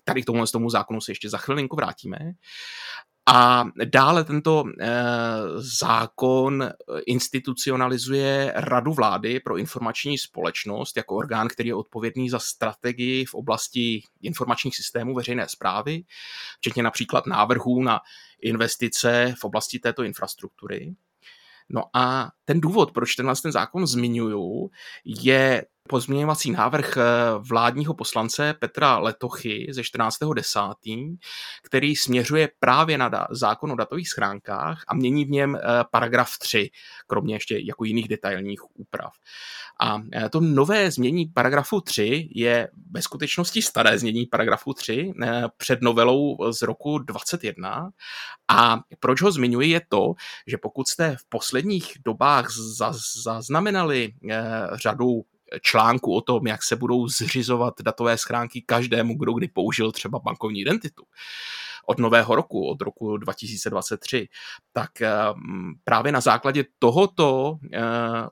Tady 0.03 0.21
k 0.21 0.25
tomu, 0.25 0.45
tomu 0.45 0.69
zákonu 0.69 1.01
se 1.01 1.11
ještě 1.11 1.29
za 1.29 1.37
chvilinku 1.37 1.75
vrátíme. 1.75 2.19
A 3.27 3.65
dále 3.85 4.23
tento 4.23 4.63
e, 4.79 4.93
zákon 5.57 6.63
eh, 6.63 6.71
institucionalizuje 7.05 8.53
Radu 8.55 8.93
vlády 8.93 9.39
pro 9.39 9.57
informační 9.57 10.17
společnost 10.17 10.97
jako 10.97 11.15
orgán, 11.15 11.47
který 11.47 11.69
je 11.69 11.75
odpovědný 11.75 12.29
za 12.29 12.39
strategii 12.39 13.25
v 13.25 13.33
oblasti 13.33 14.01
informačních 14.21 14.75
systémů 14.75 15.15
veřejné 15.15 15.49
zprávy, 15.49 16.03
včetně 16.57 16.83
například 16.83 17.25
návrhů 17.25 17.83
na 17.83 17.99
investice 18.41 19.33
v 19.39 19.43
oblasti 19.43 19.79
této 19.79 20.03
infrastruktury. 20.03 20.95
No 21.69 21.83
a 21.93 22.31
ten 22.45 22.61
důvod, 22.61 22.91
proč 22.91 23.15
tenhle 23.15 23.35
ten 23.35 23.51
zákon 23.51 23.87
zmiňuju, 23.87 24.69
je 25.05 25.65
pozměňovací 25.89 26.51
návrh 26.51 26.97
vládního 27.39 27.93
poslance 27.93 28.53
Petra 28.59 28.97
Letochy 28.97 29.67
ze 29.71 29.81
14.10., 29.81 31.17
který 31.63 31.95
směřuje 31.95 32.49
právě 32.59 32.97
na 32.97 33.27
zákon 33.31 33.71
o 33.71 33.75
datových 33.75 34.09
schránkách 34.09 34.83
a 34.87 34.95
mění 34.95 35.25
v 35.25 35.29
něm 35.29 35.59
paragraf 35.91 36.37
3, 36.37 36.69
kromě 37.07 37.35
ještě 37.35 37.59
jako 37.63 37.83
jiných 37.83 38.07
detailních 38.07 38.61
úprav. 38.79 39.13
A 39.79 40.01
e, 40.13 40.29
to 40.29 40.39
nové 40.39 40.91
změní 40.91 41.25
paragrafu 41.25 41.81
3 41.81 42.29
je 42.35 42.69
ve 42.91 43.01
skutečnosti 43.01 43.61
staré 43.61 43.99
změní 43.99 44.25
paragrafu 44.25 44.73
3 44.73 45.13
e, 45.23 45.43
před 45.57 45.81
novelou 45.81 46.37
z 46.51 46.61
roku 46.61 46.99
21. 46.99 47.89
A 48.47 48.79
proč 48.99 49.21
ho 49.21 49.31
zmiňuji 49.31 49.69
je 49.69 49.81
to, 49.89 50.13
že 50.47 50.57
pokud 50.57 50.87
jste 50.87 51.15
v 51.19 51.29
posledních 51.29 51.97
dobách 52.05 52.47
zaznamenali 53.23 54.13
řadu 54.73 55.21
článku 55.61 56.15
o 56.15 56.21
tom, 56.21 56.47
jak 56.47 56.63
se 56.63 56.75
budou 56.75 57.07
zřizovat 57.07 57.73
datové 57.81 58.17
schránky 58.17 58.61
každému, 58.61 59.17
kdo 59.17 59.33
kdy 59.33 59.47
použil 59.47 59.91
třeba 59.91 60.19
bankovní 60.19 60.61
identitu, 60.61 61.03
od 61.87 61.99
nového 61.99 62.35
roku, 62.35 62.67
od 62.67 62.81
roku 62.81 63.17
2023, 63.17 64.27
tak 64.73 65.01
eh, 65.01 65.13
právě 65.83 66.11
na 66.11 66.21
základě 66.21 66.65
tohoto 66.79 67.57
eh, 67.73 67.81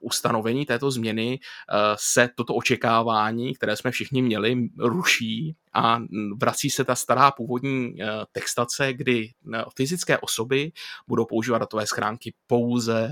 ustanovení, 0.01 0.65
této 0.65 0.91
změny 0.91 1.39
eh, 1.39 1.75
se 1.95 2.29
toto 2.35 2.55
očekávání, 2.55 3.55
které 3.55 3.75
jsme 3.75 3.91
všichni 3.91 4.21
měli, 4.21 4.57
ruší 4.79 5.55
a 5.73 5.99
vrací 6.37 6.69
se 6.69 6.83
ta 6.83 6.95
stará 6.95 7.31
původní 7.31 7.95
textace, 8.31 8.93
kdy 8.93 9.29
fyzické 9.75 10.17
osoby 10.17 10.71
budou 11.07 11.25
používat 11.25 11.57
datové 11.57 11.87
schránky 11.87 12.33
pouze 12.47 13.11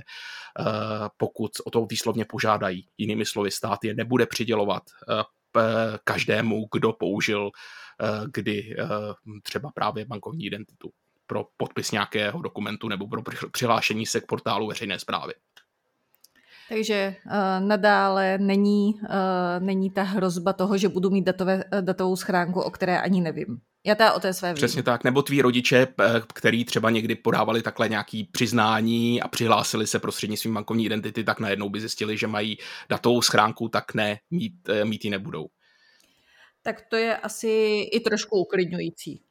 pokud 1.18 1.52
o 1.66 1.70
to 1.70 1.86
výslovně 1.86 2.26
požádají. 2.26 2.88
Jinými 2.98 3.26
slovy, 3.26 3.52
stát 3.52 3.84
je 3.84 3.94
nebude 3.94 4.26
přidělovat 4.26 4.84
každému, 6.04 6.68
kdo 6.72 6.94
použil 6.94 7.52
kdy 8.34 8.76
eh, 8.80 8.86
třeba 9.44 9.70
právě 9.76 10.06
bankovní 10.06 10.46
identitu 10.46 10.90
pro 11.28 11.46
podpis 11.58 11.92
nějakého 11.92 12.42
dokumentu 12.42 12.88
nebo 12.88 13.08
pro 13.08 13.22
přihlášení 13.52 14.06
se 14.06 14.22
k 14.22 14.26
portálu 14.26 14.68
veřejné 14.68 15.00
zprávy. 15.00 15.34
Takže 16.70 17.16
uh, 17.26 17.68
nadále 17.68 18.38
není, 18.38 18.94
uh, 18.94 19.10
není 19.60 19.90
ta 19.90 20.04
hrozba 20.04 20.54
toho, 20.54 20.78
že 20.78 20.90
budu 20.90 21.10
mít 21.10 21.26
datové, 21.26 21.64
datovou 21.82 22.16
schránku, 22.16 22.62
o 22.62 22.72
které 22.72 23.02
ani 23.02 23.22
nevím. 23.22 23.60
Já 23.86 23.96
teda 23.96 24.14
o 24.14 24.20
té 24.20 24.34
své 24.34 24.50
vím. 24.50 24.56
Přesně 24.56 24.84
tak. 24.84 25.04
Nebo 25.04 25.22
tví 25.22 25.42
rodiče, 25.42 25.88
který 26.34 26.66
třeba 26.66 26.90
někdy 26.90 27.16
podávali 27.16 27.62
takhle 27.62 27.90
nějaký 27.90 28.24
přiznání 28.24 29.22
a 29.22 29.28
přihlásili 29.28 29.88
se 29.88 30.00
prostřednictvím 30.00 30.54
bankovní 30.54 30.86
identity, 30.86 31.24
tak 31.24 31.40
najednou 31.40 31.70
by 31.70 31.80
zjistili, 31.80 32.18
že 32.18 32.28
mají 32.28 32.58
datovou 32.90 33.22
schránku, 33.22 33.70
tak 33.70 33.94
ne, 33.94 34.20
mít, 34.32 34.54
mít 34.84 35.06
ji 35.06 35.12
nebudou 35.12 35.48
tak 36.62 36.82
to 36.90 36.96
je 36.96 37.18
asi 37.18 37.50
i 37.92 38.00
trošku 38.00 38.40
uklidňující. 38.40 39.22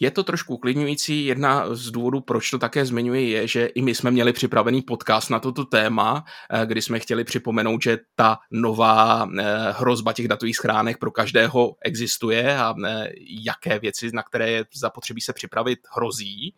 Je 0.00 0.10
to 0.10 0.24
trošku 0.24 0.54
uklidňující. 0.54 1.26
Jedna 1.26 1.74
z 1.74 1.90
důvodů, 1.90 2.20
proč 2.20 2.50
to 2.50 2.58
také 2.58 2.86
zmiňuji, 2.86 3.30
je, 3.30 3.48
že 3.48 3.66
i 3.66 3.82
my 3.82 3.94
jsme 3.94 4.10
měli 4.10 4.32
připravený 4.32 4.82
podcast 4.82 5.30
na 5.30 5.40
toto 5.40 5.64
téma, 5.64 6.24
eh, 6.50 6.66
kdy 6.66 6.82
jsme 6.82 7.00
chtěli 7.00 7.24
připomenout, 7.24 7.82
že 7.82 7.98
ta 8.14 8.38
nová 8.50 9.28
eh, 9.38 9.44
hrozba 9.72 10.12
těch 10.12 10.28
datových 10.28 10.56
schránek 10.56 10.98
pro 10.98 11.10
každého 11.10 11.76
existuje 11.84 12.58
a 12.58 12.74
eh, 12.86 13.08
jaké 13.44 13.78
věci, 13.78 14.10
na 14.12 14.22
které 14.22 14.50
je 14.50 14.64
zapotřebí 14.74 15.20
se 15.20 15.32
připravit, 15.32 15.78
hrozí. 15.96 16.54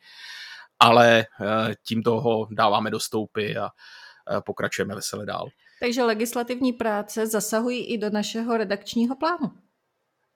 Ale 0.80 1.26
tím 1.82 2.02
toho 2.02 2.49
dáváme 2.50 2.90
do 2.90 3.00
stoupy 3.00 3.56
a 3.56 3.70
pokračujeme 4.40 4.94
vesele 4.94 5.26
dál. 5.26 5.49
Takže 5.80 6.04
legislativní 6.04 6.73
práce 6.73 7.26
zasahují 7.26 7.85
i 7.85 7.99
do 7.99 8.11
našeho 8.11 8.56
redakčního 8.56 9.16
plánu. 9.16 9.52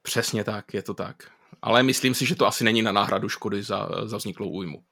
Přesně 0.02 0.44
tak, 0.44 0.74
je 0.74 0.82
to 0.82 0.94
tak. 0.94 1.16
Ale 1.62 1.82
myslím 1.82 2.14
si, 2.14 2.26
že 2.26 2.34
to 2.34 2.46
asi 2.46 2.64
není 2.64 2.82
na 2.82 2.92
náhradu 2.92 3.28
škody 3.28 3.62
za, 3.62 3.88
za 4.04 4.16
vzniklou 4.16 4.48
újmu. 4.48 4.82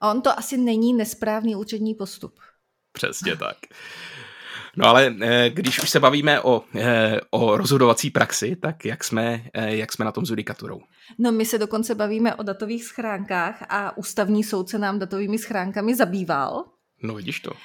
A 0.00 0.10
on 0.10 0.22
to 0.22 0.38
asi 0.38 0.56
není 0.56 0.94
nesprávný 0.94 1.56
účetní 1.56 1.94
postup. 1.94 2.40
Přesně 2.92 3.36
tak. 3.36 3.56
No 4.76 4.86
ale 4.86 5.14
eh, 5.20 5.50
když 5.50 5.82
už 5.82 5.90
se 5.90 6.00
bavíme 6.00 6.40
o, 6.40 6.64
eh, 6.74 7.20
o 7.30 7.56
rozhodovací 7.56 8.10
praxi, 8.10 8.56
tak 8.56 8.84
jak 8.84 9.04
jsme, 9.04 9.44
eh, 9.54 9.76
jak 9.76 9.92
jsme 9.92 10.04
na 10.04 10.12
tom 10.12 10.26
s 10.26 10.30
judikaturou? 10.30 10.80
No 11.18 11.32
my 11.32 11.44
se 11.44 11.58
dokonce 11.58 11.94
bavíme 11.94 12.34
o 12.34 12.42
datových 12.42 12.84
schránkách 12.84 13.66
a 13.68 13.96
ústavní 13.96 14.44
soudce 14.44 14.78
nám 14.78 14.98
datovými 14.98 15.38
schránkami 15.38 15.94
zabýval. 15.94 16.64
No 17.02 17.14
vidíš 17.14 17.40
to. 17.40 17.50
Uh, 17.50 17.56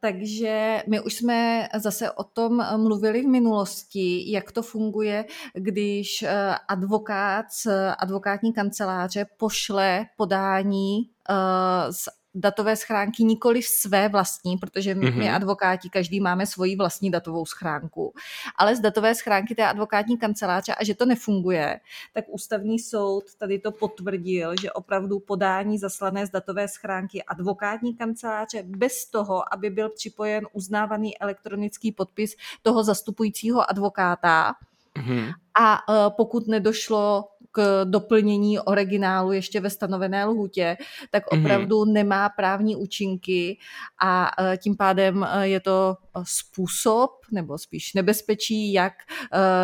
takže 0.00 0.82
my 0.88 1.00
už 1.00 1.14
jsme 1.14 1.68
zase 1.74 2.10
o 2.10 2.24
tom 2.24 2.64
mluvili 2.76 3.22
v 3.22 3.26
minulosti, 3.26 4.32
jak 4.32 4.52
to 4.52 4.62
funguje, 4.62 5.24
když 5.54 6.22
uh, 6.22 6.28
advokát 6.68 7.46
z 7.52 7.66
advokátní 7.98 8.52
kanceláře 8.52 9.26
pošle 9.36 10.06
podání 10.16 10.98
uh, 10.98 11.90
z 11.90 12.08
datové 12.34 12.76
schránky 12.76 13.24
nikoli 13.24 13.62
své 13.62 14.08
vlastní, 14.08 14.56
protože 14.56 14.94
my 14.94 15.06
mm-hmm. 15.06 15.34
advokáti, 15.34 15.90
každý 15.90 16.20
máme 16.20 16.46
svoji 16.46 16.76
vlastní 16.76 17.10
datovou 17.10 17.46
schránku, 17.46 18.14
ale 18.56 18.76
z 18.76 18.80
datové 18.80 19.14
schránky 19.14 19.54
té 19.54 19.66
advokátní 19.66 20.18
kanceláře 20.18 20.74
a 20.74 20.84
že 20.84 20.94
to 20.94 21.06
nefunguje, 21.06 21.80
tak 22.12 22.24
ústavní 22.28 22.78
soud 22.78 23.24
tady 23.38 23.58
to 23.58 23.72
potvrdil, 23.72 24.54
že 24.60 24.72
opravdu 24.72 25.18
podání 25.18 25.78
zaslané 25.78 26.26
z 26.26 26.30
datové 26.30 26.68
schránky 26.68 27.22
advokátní 27.22 27.94
kanceláře 27.94 28.62
bez 28.62 29.06
toho, 29.06 29.54
aby 29.54 29.70
byl 29.70 29.88
připojen 29.88 30.46
uznávaný 30.52 31.18
elektronický 31.18 31.92
podpis 31.92 32.36
toho 32.62 32.84
zastupujícího 32.84 33.70
advokáta, 33.70 34.54
Mm-hmm. 34.98 35.32
A 35.60 35.74
e, 35.74 36.10
pokud 36.10 36.48
nedošlo 36.48 37.24
k 37.54 37.84
doplnění 37.84 38.58
originálu 38.58 39.32
ještě 39.32 39.60
ve 39.60 39.70
stanovené 39.70 40.24
lhůtě, 40.24 40.76
tak 41.10 41.22
mhm. 41.32 41.40
opravdu 41.40 41.76
mm-hmm. 41.76 41.92
nemá 41.92 42.28
právní 42.28 42.76
účinky 42.76 43.58
a 44.02 44.30
e, 44.38 44.56
tím 44.56 44.76
pádem 44.76 45.24
e, 45.24 45.48
je 45.48 45.60
to 45.60 45.96
způsob, 46.22 47.10
nebo 47.32 47.58
spíš 47.58 47.94
nebezpečí, 47.94 48.72
jak 48.72 48.92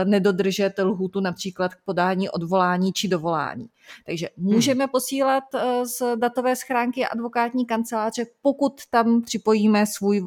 nedodržet 0.05 0.79
lhůtu 0.79 1.21
například 1.21 1.75
k 1.75 1.79
podání 1.85 2.31
odvolání 2.31 2.93
či 2.93 3.09
dovolání. 3.09 3.67
Takže 4.07 4.29
mhm. 4.37 4.55
můžeme 4.55 4.85
hmm. 4.85 4.91
posílat 4.91 5.45
z 5.83 6.17
datové 6.17 6.57
schránky 6.57 7.07
advokátní 7.07 7.67
kanceláře, 7.67 8.27
pokud 8.43 8.81
tam 8.91 9.23
připojíme 9.23 9.87
svůj 9.87 10.27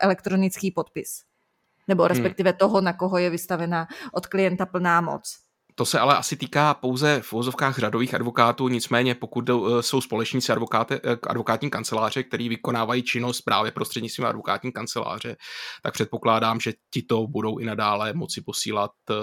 elektronický 0.00 0.70
podpis 0.70 1.22
nebo 1.88 2.02
hmm. 2.02 2.08
respektive 2.08 2.50
hmm. 2.50 2.58
toho, 2.58 2.80
na 2.80 2.92
koho 2.92 3.18
je 3.18 3.30
vystavena 3.30 3.88
od 4.12 4.26
klienta 4.26 4.66
plná 4.66 5.00
moc. 5.00 5.38
To 5.74 5.86
se 5.86 5.98
ale 5.98 6.16
asi 6.16 6.36
týká 6.36 6.74
pouze 6.74 7.20
v 7.20 7.32
vozovkách 7.32 7.78
řadových 7.78 8.14
advokátů, 8.14 8.68
nicméně 8.68 9.14
pokud 9.14 9.48
eh, 9.48 9.82
jsou 9.82 10.00
společníci 10.00 10.52
advokáty, 10.52 10.94
eh, 10.94 11.16
advokátní 11.26 11.70
kanceláře, 11.70 12.22
který 12.22 12.48
vykonávají 12.48 13.02
činnost 13.02 13.40
právě 13.40 13.70
prostřednictvím 13.72 14.26
advokátní 14.26 14.72
kanceláře, 14.72 15.36
tak 15.82 15.94
předpokládám, 15.94 16.60
že 16.60 16.72
tito 16.90 17.26
budou 17.26 17.58
i 17.58 17.64
nadále 17.64 18.12
moci 18.12 18.40
posílat 18.40 18.90
eh, 19.10 19.14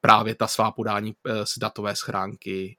právě 0.00 0.34
ta 0.34 0.46
svá 0.46 0.70
podání 0.70 1.12
z 1.44 1.58
datové 1.58 1.96
schránky 1.96 2.76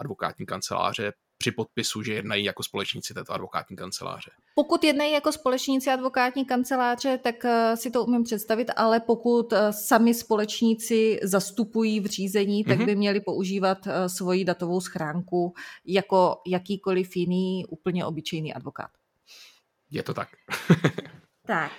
advokátní 0.00 0.46
kanceláře 0.46 1.12
při 1.40 1.50
podpisu, 1.50 2.02
že 2.02 2.14
jednají 2.14 2.44
jako 2.44 2.62
společníci 2.62 3.14
této 3.14 3.32
advokátní 3.32 3.76
kanceláře. 3.76 4.30
Pokud 4.54 4.84
jednají 4.84 5.12
jako 5.12 5.32
společníci 5.32 5.90
advokátní 5.90 6.44
kanceláře, 6.44 7.18
tak 7.18 7.44
eh, 7.44 7.76
si 7.76 7.90
to 7.90 8.04
umím 8.04 8.24
představit, 8.24 8.70
ale 8.76 9.00
pokud 9.00 9.52
eh, 9.52 9.72
sami 9.72 10.14
společníci 10.14 11.20
zastupují 11.22 12.00
v 12.00 12.06
řízení, 12.06 12.64
tak 12.64 12.78
mm-hmm. 12.78 12.86
by 12.86 12.96
měli 12.96 13.20
používat 13.20 13.78
eh, 13.86 14.08
svoji 14.08 14.44
datovou 14.44 14.80
schránku 14.80 15.54
jako 15.84 16.36
jakýkoliv 16.46 17.16
jiný 17.16 17.66
úplně 17.68 18.06
obyčejný 18.06 18.54
advokát. 18.54 18.90
Je 19.90 20.02
to 20.02 20.14
tak. 20.14 20.28
tak. 21.46 21.72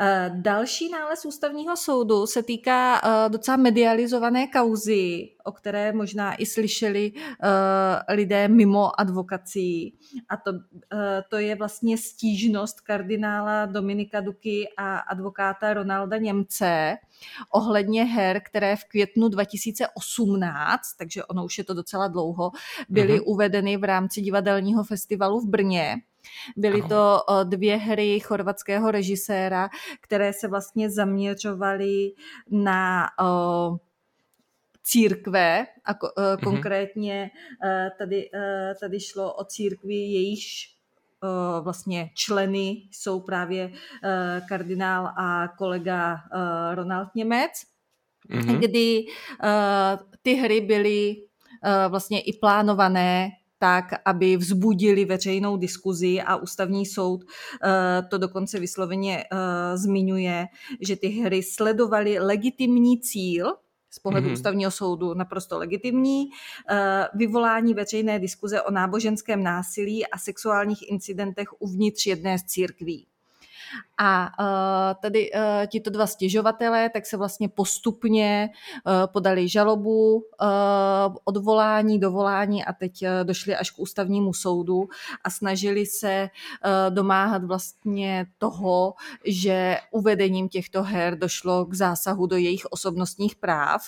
Eh, 0.00 0.30
další 0.34 0.88
nález 0.88 1.24
ústavního 1.24 1.76
soudu 1.76 2.26
se 2.26 2.42
týká 2.42 3.00
eh, 3.04 3.28
docela 3.28 3.56
medializované 3.56 4.46
kauzy, 4.46 5.28
o 5.44 5.52
které 5.52 5.92
možná 5.92 6.34
i 6.34 6.46
slyšeli 6.46 7.12
eh, 7.16 8.14
lidé 8.14 8.48
mimo 8.48 9.00
advokací. 9.00 9.98
A 10.28 10.36
to, 10.36 10.52
to 11.28 11.36
je 11.36 11.54
vlastně 11.54 11.98
stížnost 11.98 12.80
kardinála 12.80 13.66
Dominika 13.66 14.20
Duky 14.20 14.68
a 14.76 14.98
advokáta 14.98 15.74
Ronalda 15.74 16.16
Němce 16.16 16.96
ohledně 17.50 18.04
her, 18.04 18.40
které 18.44 18.76
v 18.76 18.84
květnu 18.84 19.28
2018, 19.28 20.82
takže 20.98 21.24
ono 21.24 21.44
už 21.44 21.58
je 21.58 21.64
to 21.64 21.74
docela 21.74 22.08
dlouho, 22.08 22.50
byly 22.88 23.18
mm-hmm. 23.18 23.24
uvedeny 23.26 23.76
v 23.76 23.84
rámci 23.84 24.20
divadelního 24.20 24.84
festivalu 24.84 25.40
v 25.40 25.48
Brně 25.48 25.96
Byly 26.56 26.82
to 26.82 27.20
dvě 27.44 27.76
hry 27.76 28.20
chorvatského 28.20 28.90
režiséra, 28.90 29.68
které 30.00 30.32
se 30.32 30.48
vlastně 30.48 30.90
zaměřovaly 30.90 32.12
na 32.50 33.06
církve 34.82 35.66
a 35.84 35.90
mhm. 35.92 36.44
konkrétně 36.44 37.30
tady, 37.98 38.30
tady 38.80 39.00
šlo 39.00 39.34
o 39.34 39.44
církvi, 39.44 39.94
jejíž 39.94 40.76
vlastně 41.60 42.10
členy 42.14 42.82
jsou 42.90 43.20
právě 43.20 43.72
kardinál 44.48 45.06
a 45.06 45.48
kolega 45.58 46.16
Ronald 46.74 47.08
Němec, 47.14 47.50
mm-hmm. 48.30 48.58
kdy 48.58 49.04
ty 50.22 50.34
hry 50.34 50.60
byly 50.60 51.16
vlastně 51.88 52.20
i 52.20 52.32
plánované 52.32 53.30
tak, 53.58 53.84
aby 54.04 54.36
vzbudili 54.36 55.04
veřejnou 55.04 55.56
diskuzi 55.56 56.20
a 56.20 56.36
ústavní 56.36 56.86
soud 56.86 57.24
to 58.10 58.18
dokonce 58.18 58.60
vysloveně 58.60 59.24
zmiňuje, 59.74 60.46
že 60.80 60.96
ty 60.96 61.08
hry 61.08 61.42
sledovaly 61.42 62.18
legitimní 62.18 63.00
cíl, 63.00 63.52
z 63.90 63.98
pohledu 63.98 64.28
mm-hmm. 64.28 64.32
ústavního 64.32 64.70
soudu 64.70 65.14
naprosto 65.14 65.58
legitimní, 65.58 66.24
vyvolání 67.14 67.74
veřejné 67.74 68.18
diskuze 68.18 68.62
o 68.62 68.70
náboženském 68.70 69.42
násilí 69.42 70.06
a 70.06 70.18
sexuálních 70.18 70.90
incidentech 70.90 71.48
uvnitř 71.58 72.06
jedné 72.06 72.38
z 72.38 72.42
církví. 72.42 73.06
A 73.98 74.30
uh, 74.40 75.00
tady 75.02 75.32
uh, 75.32 75.40
tito 75.66 75.90
dva 75.90 76.06
stěžovatelé 76.06 76.90
tak 76.90 77.06
se 77.06 77.16
vlastně 77.16 77.48
postupně 77.48 78.50
uh, 78.86 78.92
podali 79.06 79.48
žalobu, 79.48 80.24
odvolání, 81.24 82.00
dovolání 82.00 82.64
a 82.64 82.72
teď 82.72 83.04
došli 83.22 83.56
až 83.56 83.70
k 83.70 83.78
ústavnímu 83.78 84.32
soudu 84.34 84.88
a 85.24 85.30
snažili 85.30 85.86
se 85.86 86.28
domáhat 86.90 87.44
vlastně 87.44 88.26
toho, 88.38 88.94
že 89.24 89.78
uvedením 89.90 90.48
těchto 90.48 90.82
her 90.82 91.18
došlo 91.18 91.64
k 91.64 91.74
zásahu 91.74 92.26
do 92.26 92.36
jejich 92.36 92.66
osobnostních 92.70 93.36
práv 93.36 93.82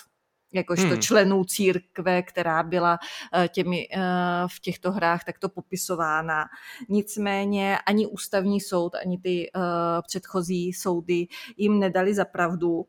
jakožto 0.52 0.88
hmm. 0.88 1.00
členů 1.00 1.44
církve, 1.44 2.22
která 2.22 2.62
byla 2.62 2.98
eh, 3.34 3.48
těmi 3.48 3.88
eh, 3.92 4.00
v 4.46 4.60
těchto 4.60 4.92
hrách 4.92 5.24
takto 5.24 5.48
popisována. 5.48 6.44
Nicméně 6.88 7.78
ani 7.86 8.06
ústavní 8.06 8.60
soud, 8.60 8.94
ani 8.94 9.18
ty 9.18 9.50
eh, 9.56 9.60
předchozí 10.06 10.72
soudy 10.72 11.26
jim 11.56 11.78
nedali 11.78 12.14
za 12.14 12.24
pravdu, 12.24 12.86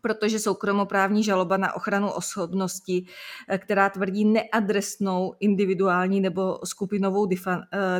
protože 0.00 0.38
soukromoprávní 0.38 1.24
žaloba 1.24 1.56
na 1.56 1.72
ochranu 1.72 2.10
osobnosti, 2.10 3.06
která 3.58 3.90
tvrdí 3.90 4.24
neadresnou 4.24 5.34
individuální 5.40 6.20
nebo 6.20 6.58
skupinovou 6.64 7.28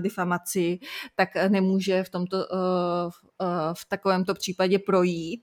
difamaci, 0.01 0.79
tak 1.14 1.29
nemůže 1.49 2.03
v, 2.05 2.11
tomto, 2.11 2.37
v 3.75 3.88
takovémto 3.88 4.35
případě 4.35 4.79
projít 4.79 5.40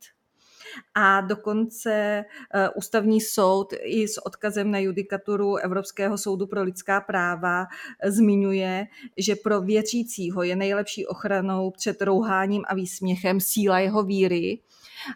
a 0.96 1.22
dokonce 1.22 2.26
uh, 2.56 2.62
ústavní 2.76 3.22
soud 3.22 3.74
i 3.84 4.08
s 4.08 4.26
odkazem 4.26 4.72
na 4.72 4.80
judikaturu 4.80 5.56
Evropského 5.56 6.18
soudu 6.18 6.48
pro 6.48 6.64
lidská 6.64 7.02
práva 7.02 7.62
uh, 7.62 8.12
zmiňuje, 8.12 8.88
že 9.18 9.36
pro 9.36 9.62
věřícího 9.62 10.44
je 10.44 10.56
nejlepší 10.56 11.08
ochranou 11.08 11.72
před 11.72 12.02
rouháním 12.02 12.64
a 12.68 12.76
výsměchem 12.76 13.40
síla 13.40 13.80
jeho 13.80 14.04
víry, 14.04 14.60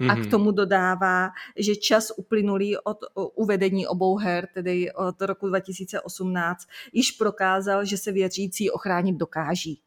a 0.10 0.16
k 0.16 0.20
mhm. 0.20 0.30
tomu 0.30 0.52
dodává, 0.52 1.30
že 1.58 1.76
čas 1.76 2.12
uplynulý 2.18 2.78
od 2.78 2.98
uvedení 3.36 3.88
obou 3.88 4.18
her, 4.18 4.48
tedy 4.54 4.92
od 4.92 5.22
roku 5.22 5.48
2018, 5.48 6.68
již 6.94 7.12
prokázal, 7.12 7.86
že 7.86 7.98
se 7.98 8.12
věřící 8.12 8.72
ochránit 8.72 9.18
dokáží. 9.18 9.82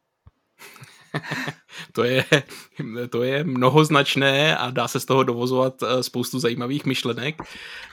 to, 1.92 2.04
je, 2.04 2.24
to 3.10 3.22
je 3.22 3.44
mnohoznačné 3.44 4.56
a 4.56 4.70
dá 4.70 4.88
se 4.88 5.00
z 5.00 5.04
toho 5.04 5.22
dovozovat 5.22 5.82
eh, 5.82 6.02
spoustu 6.02 6.38
zajímavých 6.38 6.84
myšlenek, 6.84 7.42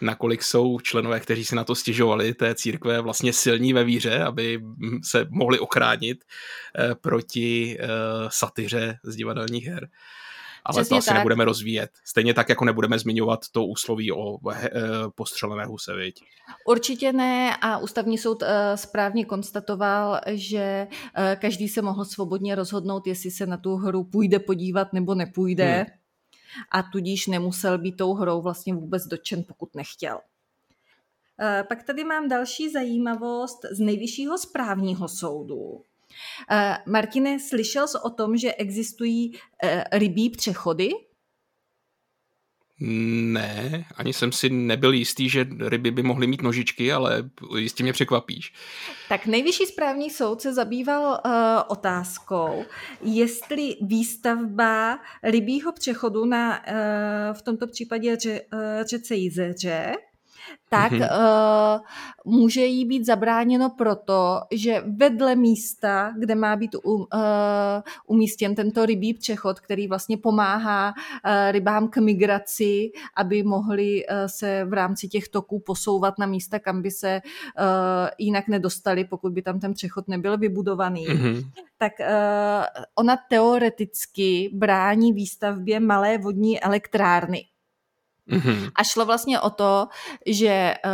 nakolik 0.01 0.43
jsou 0.43 0.79
členové, 0.79 1.19
kteří 1.19 1.45
si 1.45 1.55
na 1.55 1.63
to 1.63 1.75
stěžovali, 1.75 2.33
té 2.33 2.55
církve 2.55 3.01
vlastně 3.01 3.33
silní 3.33 3.73
ve 3.73 3.83
víře, 3.83 4.23
aby 4.23 4.61
se 5.03 5.27
mohli 5.29 5.59
ochránit 5.59 6.23
eh, 6.23 6.95
proti 6.95 7.77
eh, 7.79 7.87
satyře 8.29 8.99
z 9.03 9.15
divadelních 9.15 9.65
her 9.65 9.89
ale 10.65 10.81
Přesně 10.81 10.89
to 10.89 10.97
asi 10.97 11.07
tak. 11.07 11.17
nebudeme 11.17 11.45
rozvíjet. 11.45 11.91
Stejně 12.05 12.33
tak, 12.33 12.49
jako 12.49 12.65
nebudeme 12.65 12.99
zmiňovat 12.99 13.39
to 13.51 13.65
úsloví 13.65 14.11
o 14.11 14.49
he, 14.49 14.69
eh, 14.69 14.79
postřelené 15.15 15.65
huse, 15.65 15.95
viď? 15.95 16.23
Určitě 16.67 17.13
ne 17.13 17.57
a 17.61 17.77
ústavní 17.77 18.17
soud 18.17 18.43
eh, 18.43 18.77
správně 18.77 19.25
konstatoval, 19.25 20.21
že 20.27 20.87
eh, 21.15 21.37
každý 21.41 21.69
se 21.69 21.81
mohl 21.81 22.05
svobodně 22.05 22.55
rozhodnout, 22.55 23.07
jestli 23.07 23.31
se 23.31 23.45
na 23.45 23.57
tu 23.57 23.75
hru 23.75 24.03
půjde 24.03 24.39
podívat 24.39 24.93
nebo 24.93 25.15
nepůjde 25.15 25.73
hmm. 25.73 25.85
a 26.71 26.83
tudíž 26.83 27.27
nemusel 27.27 27.77
být 27.77 27.97
tou 27.97 28.13
hrou 28.13 28.41
vlastně 28.41 28.73
vůbec 28.73 29.07
dočen, 29.07 29.43
pokud 29.47 29.75
nechtěl. 29.75 30.19
Pak 31.69 31.83
tady 31.83 32.03
mám 32.03 32.27
další 32.27 32.69
zajímavost 32.69 33.65
z 33.71 33.79
nejvyššího 33.79 34.37
správního 34.37 35.07
soudu. 35.07 35.83
Uh, 36.51 36.93
Martine, 36.93 37.39
slyšel 37.39 37.87
jsi 37.87 37.97
o 38.03 38.09
tom, 38.09 38.37
že 38.37 38.53
existují 38.53 39.31
uh, 39.33 39.69
rybí 39.91 40.29
přechody? 40.29 40.89
Ne, 42.83 43.85
ani 43.95 44.13
jsem 44.13 44.31
si 44.31 44.49
nebyl 44.49 44.93
jistý, 44.93 45.29
že 45.29 45.47
ryby 45.59 45.91
by 45.91 46.03
mohly 46.03 46.27
mít 46.27 46.41
nožičky, 46.41 46.93
ale 46.93 47.29
jistě 47.57 47.83
mě 47.83 47.93
překvapíš. 47.93 48.53
Tak 49.09 49.25
nejvyšší 49.25 49.65
správní 49.65 50.09
soud 50.09 50.41
se 50.41 50.53
zabýval 50.53 51.21
uh, 51.25 51.31
otázkou, 51.67 52.65
jestli 53.01 53.75
výstavba 53.81 54.99
rybího 55.23 55.71
přechodu 55.71 56.25
na 56.25 56.59
uh, 56.59 56.73
v 57.33 57.41
tomto 57.41 57.67
případě 57.67 58.17
ře, 58.19 58.41
uh, 58.41 58.59
řece 58.85 59.15
Jizeře 59.15 59.95
tak 60.69 60.91
mm-hmm. 60.91 61.09
uh, 62.25 62.33
může 62.33 62.65
jí 62.65 62.85
být 62.85 63.05
zabráněno 63.05 63.69
proto, 63.69 64.41
že 64.51 64.83
vedle 64.97 65.35
místa, 65.35 66.13
kde 66.19 66.35
má 66.35 66.55
být 66.55 66.75
um, 66.83 66.93
uh, 67.01 67.07
umístěn 68.07 68.55
tento 68.55 68.85
rybí 68.85 69.13
přechod, 69.13 69.59
který 69.59 69.87
vlastně 69.87 70.17
pomáhá 70.17 70.87
uh, 70.87 71.51
rybám 71.51 71.87
k 71.87 71.97
migraci, 71.97 72.91
aby 73.17 73.43
mohli 73.43 74.05
uh, 74.05 74.15
se 74.25 74.65
v 74.65 74.73
rámci 74.73 75.07
těch 75.07 75.29
toků 75.29 75.59
posouvat 75.59 76.19
na 76.19 76.25
místa, 76.25 76.59
kam 76.59 76.81
by 76.81 76.91
se 76.91 77.21
uh, 77.23 77.65
jinak 78.17 78.47
nedostali, 78.47 79.05
pokud 79.05 79.33
by 79.33 79.41
tam 79.41 79.59
ten 79.59 79.73
přechod 79.73 80.07
nebyl 80.07 80.37
vybudovaný, 80.37 81.07
mm-hmm. 81.07 81.43
tak 81.77 81.93
uh, 81.99 82.05
ona 82.95 83.17
teoreticky 83.29 84.49
brání 84.53 85.13
výstavbě 85.13 85.79
malé 85.79 86.17
vodní 86.17 86.61
elektrárny. 86.61 87.50
Mm-hmm. 88.29 88.71
A 88.75 88.83
šlo 88.83 89.05
vlastně 89.05 89.39
o 89.39 89.49
to, 89.49 89.87
že 90.25 90.73
uh, 90.85 90.91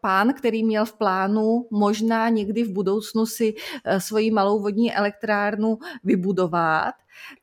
pán, 0.00 0.34
který 0.34 0.64
měl 0.64 0.84
v 0.84 0.92
plánu 0.92 1.66
možná 1.70 2.28
někdy 2.28 2.64
v 2.64 2.72
budoucnu 2.72 3.26
si 3.26 3.54
uh, 3.54 3.98
svoji 3.98 4.30
malou 4.30 4.60
vodní 4.60 4.94
elektrárnu 4.94 5.78
vybudovat, 6.04 6.94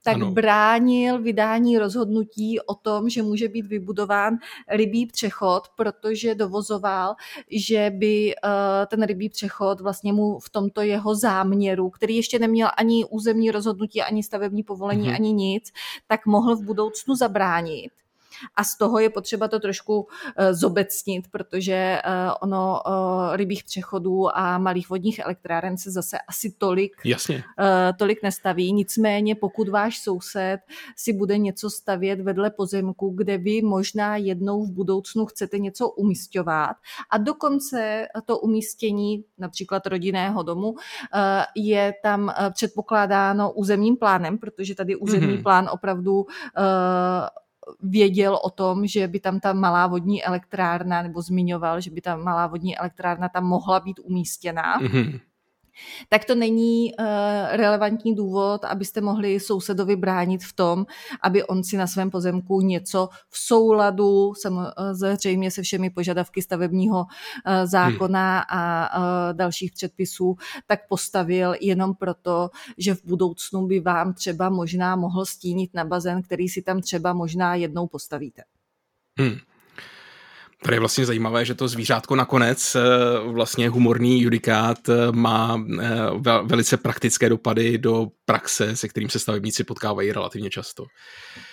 tak 0.03 0.15
ano. 0.15 0.31
bránil 0.31 1.21
vydání 1.21 1.77
rozhodnutí 1.77 2.59
o 2.59 2.75
tom, 2.75 3.09
že 3.09 3.23
může 3.23 3.47
být 3.47 3.67
vybudován 3.67 4.37
rybí 4.69 5.05
přechod, 5.05 5.63
protože 5.75 6.35
dovozoval, 6.35 7.15
že 7.51 7.91
by 7.95 8.33
uh, 8.35 8.51
ten 8.87 9.03
rybí 9.03 9.29
přechod 9.29 9.81
vlastně 9.81 10.13
mu 10.13 10.39
v 10.39 10.49
tomto 10.49 10.81
jeho 10.81 11.15
záměru, 11.15 11.89
který 11.89 12.15
ještě 12.15 12.39
neměl 12.39 12.69
ani 12.77 13.05
územní 13.05 13.51
rozhodnutí, 13.51 14.01
ani 14.01 14.23
stavební 14.23 14.63
povolení, 14.63 15.09
mm-hmm. 15.09 15.15
ani 15.15 15.33
nic, 15.33 15.71
tak 16.07 16.25
mohl 16.25 16.55
v 16.55 16.63
budoucnu 16.63 17.15
zabránit 17.15 17.91
a 18.55 18.63
z 18.63 18.77
toho 18.77 18.99
je 18.99 19.09
potřeba 19.09 19.47
to 19.47 19.59
trošku 19.59 20.07
eh, 20.37 20.53
zobecnit, 20.53 21.27
protože 21.31 21.73
eh, 21.73 22.01
ono 22.41 22.81
eh, 22.87 23.37
rybích 23.37 23.63
přechodů 23.63 24.37
a 24.37 24.57
malých 24.57 24.89
vodních 24.89 25.19
elektráren 25.19 25.77
se 25.77 25.91
zase 25.91 26.17
asi 26.27 26.55
tolik, 26.57 26.91
Jasně. 27.05 27.43
tolik 27.97 28.23
nestaví. 28.23 28.73
Nicméně 28.73 29.35
pokud 29.35 29.69
váš 29.69 29.99
soused 29.99 30.59
si 30.95 31.13
bude 31.13 31.37
něco 31.37 31.69
stavět 31.69 32.21
vedle 32.21 32.49
pozemku, 32.49 33.09
kde 33.09 33.37
vy 33.37 33.61
možná 33.61 34.17
jednou 34.17 34.65
v 34.65 34.71
budoucnu 34.71 35.25
chcete 35.25 35.59
něco 35.59 35.89
umístěvat 35.89 36.77
a 37.09 37.17
dokonce 37.17 38.07
to 38.25 38.39
umístění 38.39 39.23
například 39.37 39.87
rodinného 39.87 40.43
domu 40.43 40.75
je 41.55 41.93
tam 42.03 42.33
předpokládáno 42.53 43.51
územním 43.51 43.97
plánem, 43.97 44.37
protože 44.37 44.75
tady 44.75 44.95
územní 44.95 45.37
mm-hmm. 45.37 45.43
plán 45.43 45.69
opravdu 45.71 46.25
věděl 47.79 48.39
o 48.43 48.49
tom, 48.49 48.87
že 48.87 49.07
by 49.07 49.19
tam 49.19 49.39
ta 49.39 49.53
malá 49.53 49.87
vodní 49.87 50.23
elektrárna, 50.23 51.01
nebo 51.01 51.21
zmiňoval, 51.21 51.81
že 51.81 51.91
by 51.91 52.01
ta 52.01 52.15
malá 52.15 52.47
vodní 52.47 52.77
elektrárna 52.77 53.29
tam 53.29 53.45
mohla 53.45 53.79
být 53.79 53.99
umístěna. 53.99 54.79
Mm-hmm 54.79 55.19
tak 56.09 56.25
to 56.25 56.35
není 56.35 56.93
uh, 56.93 57.05
relevantní 57.51 58.15
důvod, 58.15 58.65
abyste 58.65 59.01
mohli 59.01 59.39
sousedovi 59.39 59.95
bránit 59.95 60.43
v 60.43 60.53
tom, 60.53 60.85
aby 61.21 61.43
on 61.43 61.63
si 61.63 61.77
na 61.77 61.87
svém 61.87 62.11
pozemku 62.11 62.61
něco 62.61 63.09
v 63.29 63.37
souladu 63.37 64.33
samozřejmě 64.93 65.51
se 65.51 65.61
všemi 65.61 65.89
požadavky 65.89 66.41
stavebního 66.41 66.99
uh, 66.99 67.05
zákona 67.65 68.33
hmm. 68.33 68.59
a 68.61 68.97
uh, 68.97 69.03
dalších 69.37 69.71
předpisů, 69.71 70.35
tak 70.67 70.87
postavil 70.87 71.55
jenom 71.61 71.95
proto, 71.95 72.49
že 72.77 72.95
v 72.95 73.03
budoucnu 73.05 73.67
by 73.67 73.79
vám 73.79 74.13
třeba 74.13 74.49
možná 74.49 74.95
mohl 74.95 75.25
stínit 75.25 75.73
na 75.73 75.85
bazén, 75.85 76.21
který 76.21 76.49
si 76.49 76.61
tam 76.61 76.81
třeba 76.81 77.13
možná 77.13 77.55
jednou 77.55 77.87
postavíte. 77.87 78.43
Hmm. 79.19 79.50
Tady 80.63 80.75
je 80.75 80.79
vlastně 80.79 81.05
zajímavé, 81.05 81.45
že 81.45 81.55
to 81.55 81.67
zvířátko 81.67 82.15
nakonec, 82.15 82.75
eh, 82.75 82.79
vlastně 83.27 83.69
humorný 83.69 84.21
judikát, 84.21 84.89
eh, 84.89 85.11
má 85.11 85.63
eh, 85.81 85.87
velice 86.43 86.77
praktické 86.77 87.29
dopady 87.29 87.77
do 87.77 88.07
praxe, 88.25 88.75
se 88.75 88.87
kterým 88.87 89.09
se 89.09 89.19
stavebníci 89.19 89.63
potkávají 89.63 90.11
relativně 90.11 90.49
často. 90.49 90.85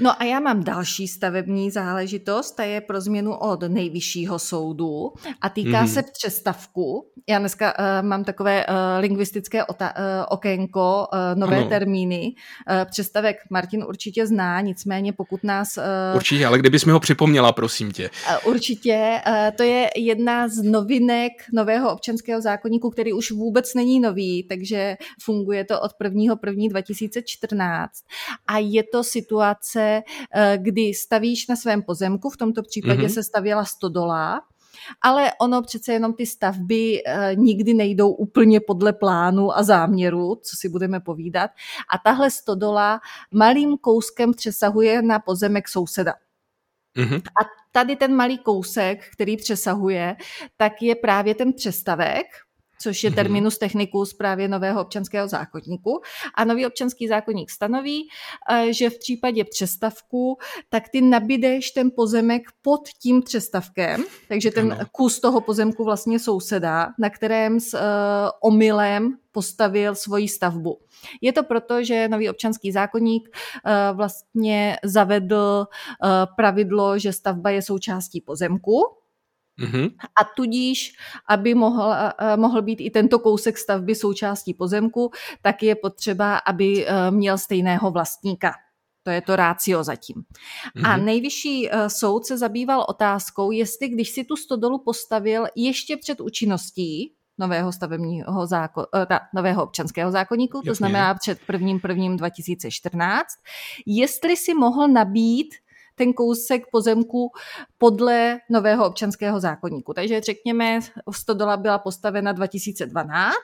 No 0.01 0.23
a 0.23 0.25
já 0.25 0.41
mám 0.41 0.65
další 0.65 1.09
stavební 1.09 1.71
záležitost, 1.71 2.51
ta 2.51 2.63
je 2.65 2.81
pro 2.81 3.01
změnu 3.01 3.35
od 3.35 3.63
nejvyššího 3.63 4.39
soudu 4.39 5.13
a 5.41 5.49
týká 5.49 5.85
mm-hmm. 5.85 5.95
se 5.95 6.03
přestavku. 6.19 7.11
Já 7.29 7.39
dneska 7.39 7.79
uh, 7.79 8.09
mám 8.09 8.25
takové 8.25 8.67
uh, 8.67 8.75
lingvistické 9.01 9.63
ota- 9.63 9.93
uh, 9.99 10.25
okénko, 10.29 11.07
uh, 11.13 11.41
nové 11.41 11.57
ano. 11.57 11.69
termíny. 11.69 12.23
Uh, 12.71 12.91
přestavek 12.91 13.37
Martin 13.51 13.85
určitě 13.89 14.27
zná, 14.27 14.61
nicméně 14.61 15.13
pokud 15.13 15.45
nás... 15.45 15.77
Uh, 15.77 16.17
určitě, 16.17 16.47
ale 16.47 16.59
kdybys 16.59 16.85
mi 16.85 16.93
ho 16.93 17.01
připomněla, 17.01 17.53
prosím 17.53 17.93
tě. 17.93 18.11
Uh, 18.45 18.53
určitě, 18.53 18.98
uh, 19.27 19.57
to 19.57 19.63
je 19.63 19.91
jedna 19.97 20.49
z 20.49 20.63
novinek 20.63 21.33
nového 21.53 21.93
občanského 21.93 22.41
zákonníku, 22.41 22.91
který 22.91 23.13
už 23.13 23.31
vůbec 23.31 23.75
není 23.75 24.01
nový, 24.01 24.43
takže 24.49 24.97
funguje 25.23 25.65
to 25.65 25.81
od 25.81 25.91
1. 26.05 26.35
1. 26.47 26.69
2014 26.69 27.93
a 28.47 28.59
je 28.59 28.83
to 28.93 29.05
situace, 29.05 30.03
eh, 30.35 30.59
kdy 30.63 30.95
stavíš 30.95 31.49
na 31.49 31.57
svém 31.57 31.83
pozemku, 31.83 32.31
v 32.31 32.37
tomto 32.37 32.63
případě 32.63 33.03
mm-hmm. 33.03 33.15
se 33.15 33.23
stavěla 33.23 33.65
stodola, 33.65 34.41
ale 35.01 35.33
ono 35.41 35.63
přece 35.63 35.93
jenom 35.93 36.15
ty 36.15 36.27
stavby 36.27 37.03
e, 37.07 37.35
nikdy 37.35 37.75
nejdou 37.75 38.11
úplně 38.11 38.61
podle 38.61 38.93
plánu 38.93 39.57
a 39.57 39.63
záměru, 39.63 40.35
co 40.43 40.57
si 40.57 40.69
budeme 40.69 41.01
povídat. 41.01 41.51
A 41.95 41.99
tahle 41.99 42.31
stodola 42.31 43.01
malým 43.33 43.79
kouskem 43.79 44.33
přesahuje 44.33 45.03
na 45.03 45.19
pozemek 45.19 45.69
souseda. 45.69 46.15
Mm-hmm. 46.99 47.17
A 47.17 47.45
tady 47.73 47.97
ten 47.97 48.15
malý 48.15 48.39
kousek, 48.39 49.11
který 49.13 49.37
přesahuje, 49.37 50.17
tak 50.57 50.83
je 50.83 50.95
právě 50.95 51.35
ten 51.35 51.53
přestavek, 51.53 52.27
což 52.81 53.05
je 53.05 53.11
mhm. 53.11 53.15
terminus 53.17 53.59
technicus 53.59 54.15
právě 54.15 54.49
nového 54.49 54.83
občanského 54.83 55.29
zákonníku. 55.29 56.01
A 56.35 56.45
nový 56.45 56.67
občanský 56.67 57.09
zákonník 57.09 57.51
stanoví, 57.51 58.09
eh, 58.51 58.73
že 58.73 58.91
v 58.91 58.99
případě 58.99 59.45
přestavku, 59.45 60.39
tak 60.69 60.89
ty 60.89 61.01
nabídeš 61.01 61.71
ten 61.71 61.91
pozemek 61.97 62.43
pod 62.63 62.89
tím 63.03 63.23
přestavkem, 63.23 64.05
takže 64.29 64.51
ten 64.51 64.73
ano. 64.73 64.85
kus 64.93 65.21
toho 65.21 65.41
pozemku 65.41 65.85
vlastně 65.85 66.19
souseda, 66.19 66.89
na 66.99 67.11
kterém 67.11 67.61
s 67.61 67.75
uh, 67.75 67.81
omylem 68.43 69.17
postavil 69.33 69.95
svoji 69.95 70.29
stavbu. 70.29 70.79
Je 71.21 71.33
to 71.33 71.43
proto, 71.43 71.85
že 71.85 72.09
nový 72.09 72.31
občanský 72.31 72.73
zákonník 72.73 73.29
uh, 73.29 73.97
vlastně 73.97 74.77
zavedl 74.85 75.67
uh, 75.67 76.09
pravidlo, 76.37 76.99
že 76.99 77.13
stavba 77.13 77.51
je 77.51 77.63
součástí 77.63 78.21
pozemku, 78.21 78.83
Mm-hmm. 79.59 79.91
A 80.21 80.25
tudíž, 80.37 80.93
aby 81.29 81.55
mohl, 81.55 81.95
mohl 82.37 82.63
být 82.63 82.81
i 82.81 82.91
tento 82.91 83.19
kousek 83.19 83.59
stavby 83.59 83.95
součástí 83.95 84.55
pozemku, 84.55 85.11
tak 85.43 85.63
je 85.63 85.75
potřeba, 85.75 86.37
aby 86.37 86.87
e, 86.87 87.11
měl 87.11 87.39
stejného 87.39 87.91
vlastníka. 87.91 88.53
To 89.03 89.11
je 89.11 89.21
to 89.21 89.37
rácio 89.37 89.85
zatím. 89.85 90.17
Mm-hmm. 90.17 90.91
A 90.91 90.97
nejvyšší 90.97 91.71
e, 91.71 91.91
soud 91.91 92.27
se 92.27 92.39
zabýval 92.39 92.85
otázkou, 92.89 93.51
jestli 93.51 93.89
když 93.89 94.11
si 94.11 94.25
tu 94.25 94.37
stodolu 94.37 94.79
postavil 94.79 95.47
ještě 95.57 95.97
před 95.97 96.21
účinností 96.21 97.15
nového 97.39 97.73
stavebního 97.73 98.47
zákon, 98.47 98.85
ta, 99.07 99.21
nového 99.35 99.63
občanského 99.63 100.11
zákonníku, 100.11 100.63
to 100.63 100.75
znamená 100.75 101.15
před 101.15 101.39
prvním 101.47 101.81
prvním 101.81 102.17
2014, 102.17 103.29
jestli 103.87 104.37
si 104.37 104.55
mohl 104.55 104.89
nabít 104.89 105.55
ten 105.99 106.13
kousek 106.13 106.63
pozemku 106.71 107.31
podle 107.79 108.39
nového 108.51 108.87
občanského 108.87 109.41
zákonníku. 109.41 109.95
Takže 109.95 110.21
řekněme, 110.21 110.81
stodola 111.11 111.57
byla 111.57 111.79
postavena 111.79 112.33
2012 112.33 113.35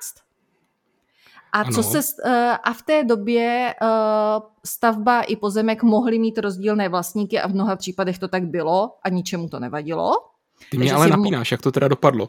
a, 1.53 1.65
co 1.65 1.83
se, 1.83 2.01
eh, 2.25 2.59
a 2.65 2.73
v 2.73 2.83
té 2.83 3.05
době 3.05 3.75
eh, 3.83 3.87
stavba 4.65 5.23
i 5.23 5.37
pozemek 5.37 5.83
mohly 5.83 6.19
mít 6.19 6.39
rozdílné 6.39 6.89
vlastníky 6.89 7.41
a 7.41 7.49
v 7.49 7.55
mnoha 7.55 7.77
případech 7.77 8.19
to 8.19 8.29
tak 8.29 8.45
bylo 8.45 8.91
a 9.03 9.09
ničemu 9.09 9.49
to 9.49 9.61
nevadilo. 9.61 10.13
Ty 10.71 10.79
mě 10.79 10.93
ale 10.93 11.09
napínáš, 11.09 11.51
jak 11.51 11.63
to 11.63 11.73
teda 11.73 11.89
dopadlo? 11.89 12.29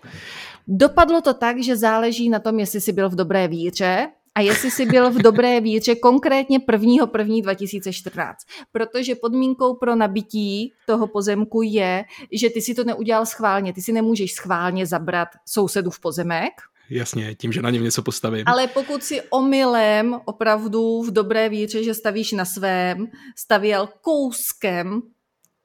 Dopadlo 0.68 1.22
to 1.22 1.34
tak, 1.34 1.64
že 1.64 1.78
záleží 1.78 2.30
na 2.30 2.40
tom, 2.40 2.60
jestli 2.60 2.82
jsi 2.82 2.92
byl 2.92 3.10
v 3.10 3.16
dobré 3.16 3.48
víře, 3.48 4.08
a 4.36 4.42
jestli 4.42 4.72
jsi 4.72 4.86
byl 4.86 5.12
v 5.12 5.18
dobré 5.18 5.62
víře 5.62 5.96
konkrétně 5.96 6.60
1. 6.72 7.08
1. 7.18 7.36
2014. 7.44 8.38
Protože 8.72 9.16
podmínkou 9.16 9.76
pro 9.76 9.96
nabití 9.96 10.74
toho 10.86 11.08
pozemku 11.08 11.62
je, 11.62 12.06
že 12.32 12.50
ty 12.50 12.62
si 12.62 12.76
to 12.76 12.84
neudělal 12.84 13.26
schválně. 13.26 13.74
Ty 13.74 13.82
si 13.82 13.92
nemůžeš 13.92 14.34
schválně 14.34 14.86
zabrat 14.86 15.28
sousedu 15.46 15.92
v 15.92 16.00
pozemek, 16.00 16.54
Jasně, 16.90 17.36
tím, 17.36 17.52
že 17.52 17.62
na 17.62 17.70
něm 17.70 17.84
něco 17.84 18.02
postavím. 18.02 18.44
Ale 18.46 18.68
pokud 18.68 19.04
si 19.04 19.22
omylem, 19.22 20.20
opravdu 20.26 21.02
v 21.02 21.12
dobré 21.12 21.50
víře, 21.50 21.84
že 21.84 21.94
stavíš 21.94 22.32
na 22.32 22.46
svém, 22.46 23.08
stavěl 23.36 23.90
kouskem, 24.02 25.02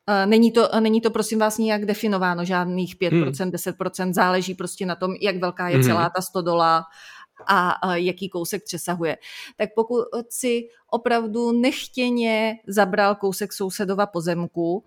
eh, 0.09 0.27
Není 0.27 0.53
to, 0.53 0.69
není 0.81 1.01
to, 1.01 1.11
prosím 1.11 1.39
vás, 1.39 1.59
nijak 1.59 1.85
definováno, 1.85 2.45
žádných 2.45 2.97
5%, 2.97 3.45
hmm. 3.45 3.51
10%, 3.51 4.15
záleží 4.15 4.55
prostě 4.55 4.87
na 4.87 4.95
tom, 4.95 5.15
jak 5.21 5.37
velká 5.37 5.69
je 5.69 5.75
hmm. 5.75 5.85
celá 5.85 6.11
ta 6.17 6.23
stodola 6.23 6.85
a 7.47 7.97
jaký 7.97 8.29
kousek 8.29 8.65
přesahuje. 8.65 9.19
Tak 9.57 9.71
pokud 9.75 10.05
si 10.29 10.69
opravdu 10.91 11.53
nechtěně 11.53 12.57
zabral 12.67 13.15
kousek 13.15 13.53
sousedova 13.53 14.07
pozemku, 14.07 14.85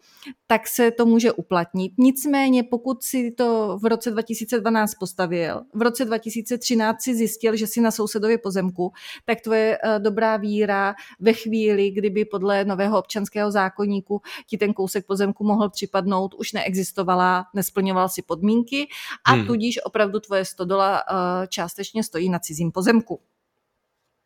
tak 0.48 0.68
se 0.68 0.92
to 0.92 1.06
může 1.06 1.32
uplatnit. 1.32 1.94
Nicméně, 1.98 2.64
pokud 2.64 3.04
si 3.04 3.32
to 3.32 3.78
v 3.82 3.86
roce 3.86 4.12
2012 4.12 4.96
postavil, 4.96 5.62
v 5.74 5.82
roce 5.82 6.06
2013 6.06 7.02
si 7.02 7.16
zjistil, 7.16 7.56
že 7.56 7.68
si 7.68 7.82
na 7.82 7.92
sousedově 7.92 8.38
pozemku, 8.38 8.92
tak 9.26 9.42
tvoje 9.42 9.78
eh, 9.84 10.00
dobrá 10.00 10.38
víra 10.38 10.96
ve 11.20 11.34
chvíli, 11.34 11.92
kdyby 11.92 12.26
podle 12.26 12.66
nového 12.66 13.00
občanského 13.00 13.52
zákonníku 13.52 14.22
ti 14.48 14.58
ten 14.58 14.74
kousek 14.74 15.06
pozemku 15.06 15.44
mohl 15.44 15.70
připadnout, 15.70 16.34
už 16.34 16.54
neexistovala, 16.54 17.46
nesplňoval 17.54 18.10
si 18.10 18.22
podmínky 18.22 18.88
a 19.26 19.32
hmm. 19.32 19.48
tudíž 19.48 19.80
opravdu 19.84 20.20
tvoje 20.20 20.46
stodola 20.46 21.04
eh, 21.10 21.48
částečně 21.48 22.04
stojí 22.04 22.30
na 22.30 22.40
cizím 22.40 22.72
pozemku. 22.72 23.20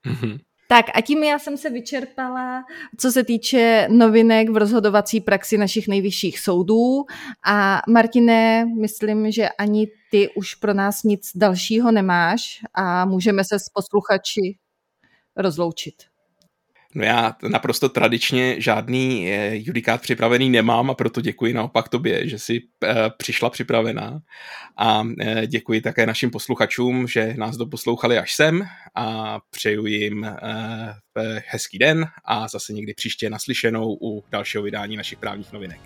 Mm-hmm. 0.05 0.39
Tak 0.69 0.85
a 0.93 1.01
tím 1.01 1.23
já 1.23 1.39
jsem 1.39 1.57
se 1.57 1.69
vyčerpala, 1.69 2.63
co 2.97 3.11
se 3.11 3.23
týče 3.23 3.87
novinek 3.91 4.49
v 4.49 4.57
rozhodovací 4.57 5.21
praxi 5.21 5.57
našich 5.57 5.87
nejvyšších 5.87 6.39
soudů. 6.39 7.05
A 7.45 7.81
Martine, 7.87 8.65
myslím, 8.65 9.31
že 9.31 9.49
ani 9.49 9.87
ty 10.11 10.29
už 10.35 10.55
pro 10.55 10.73
nás 10.73 11.03
nic 11.03 11.31
dalšího 11.35 11.91
nemáš 11.91 12.59
a 12.73 13.05
můžeme 13.05 13.43
se 13.43 13.59
s 13.59 13.69
posluchači 13.69 14.57
rozloučit. 15.35 16.16
No 16.97 17.03
já 17.03 17.35
naprosto 17.47 17.89
tradičně 17.89 18.61
žádný 18.61 19.31
eh, 19.31 19.51
judikát 19.53 20.01
připravený 20.01 20.49
nemám 20.49 20.89
a 20.89 20.93
proto 20.93 21.21
děkuji 21.21 21.53
naopak 21.53 21.89
tobě, 21.89 22.29
že 22.29 22.39
jsi 22.39 22.61
eh, 22.83 22.95
přišla 23.17 23.49
připravená 23.49 24.19
a 24.77 25.03
eh, 25.21 25.47
děkuji 25.47 25.81
také 25.81 26.05
našim 26.05 26.31
posluchačům, 26.31 27.07
že 27.07 27.33
nás 27.37 27.57
doposlouchali 27.57 28.17
až 28.17 28.33
sem 28.33 28.67
a 28.95 29.37
přeju 29.49 29.85
jim 29.85 30.27
hezký 31.47 31.77
den 31.77 32.05
a 32.25 32.47
zase 32.47 32.73
někdy 32.73 32.93
příště 32.93 33.29
naslyšenou 33.29 33.97
u 34.01 34.23
dalšího 34.31 34.63
vydání 34.63 34.97
našich 34.97 35.19
právních 35.19 35.53
novinek. 35.53 35.79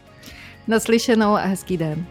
Naslyšenou 0.67 1.33
a 1.33 1.41
hezký 1.45 1.77
den. 1.77 2.05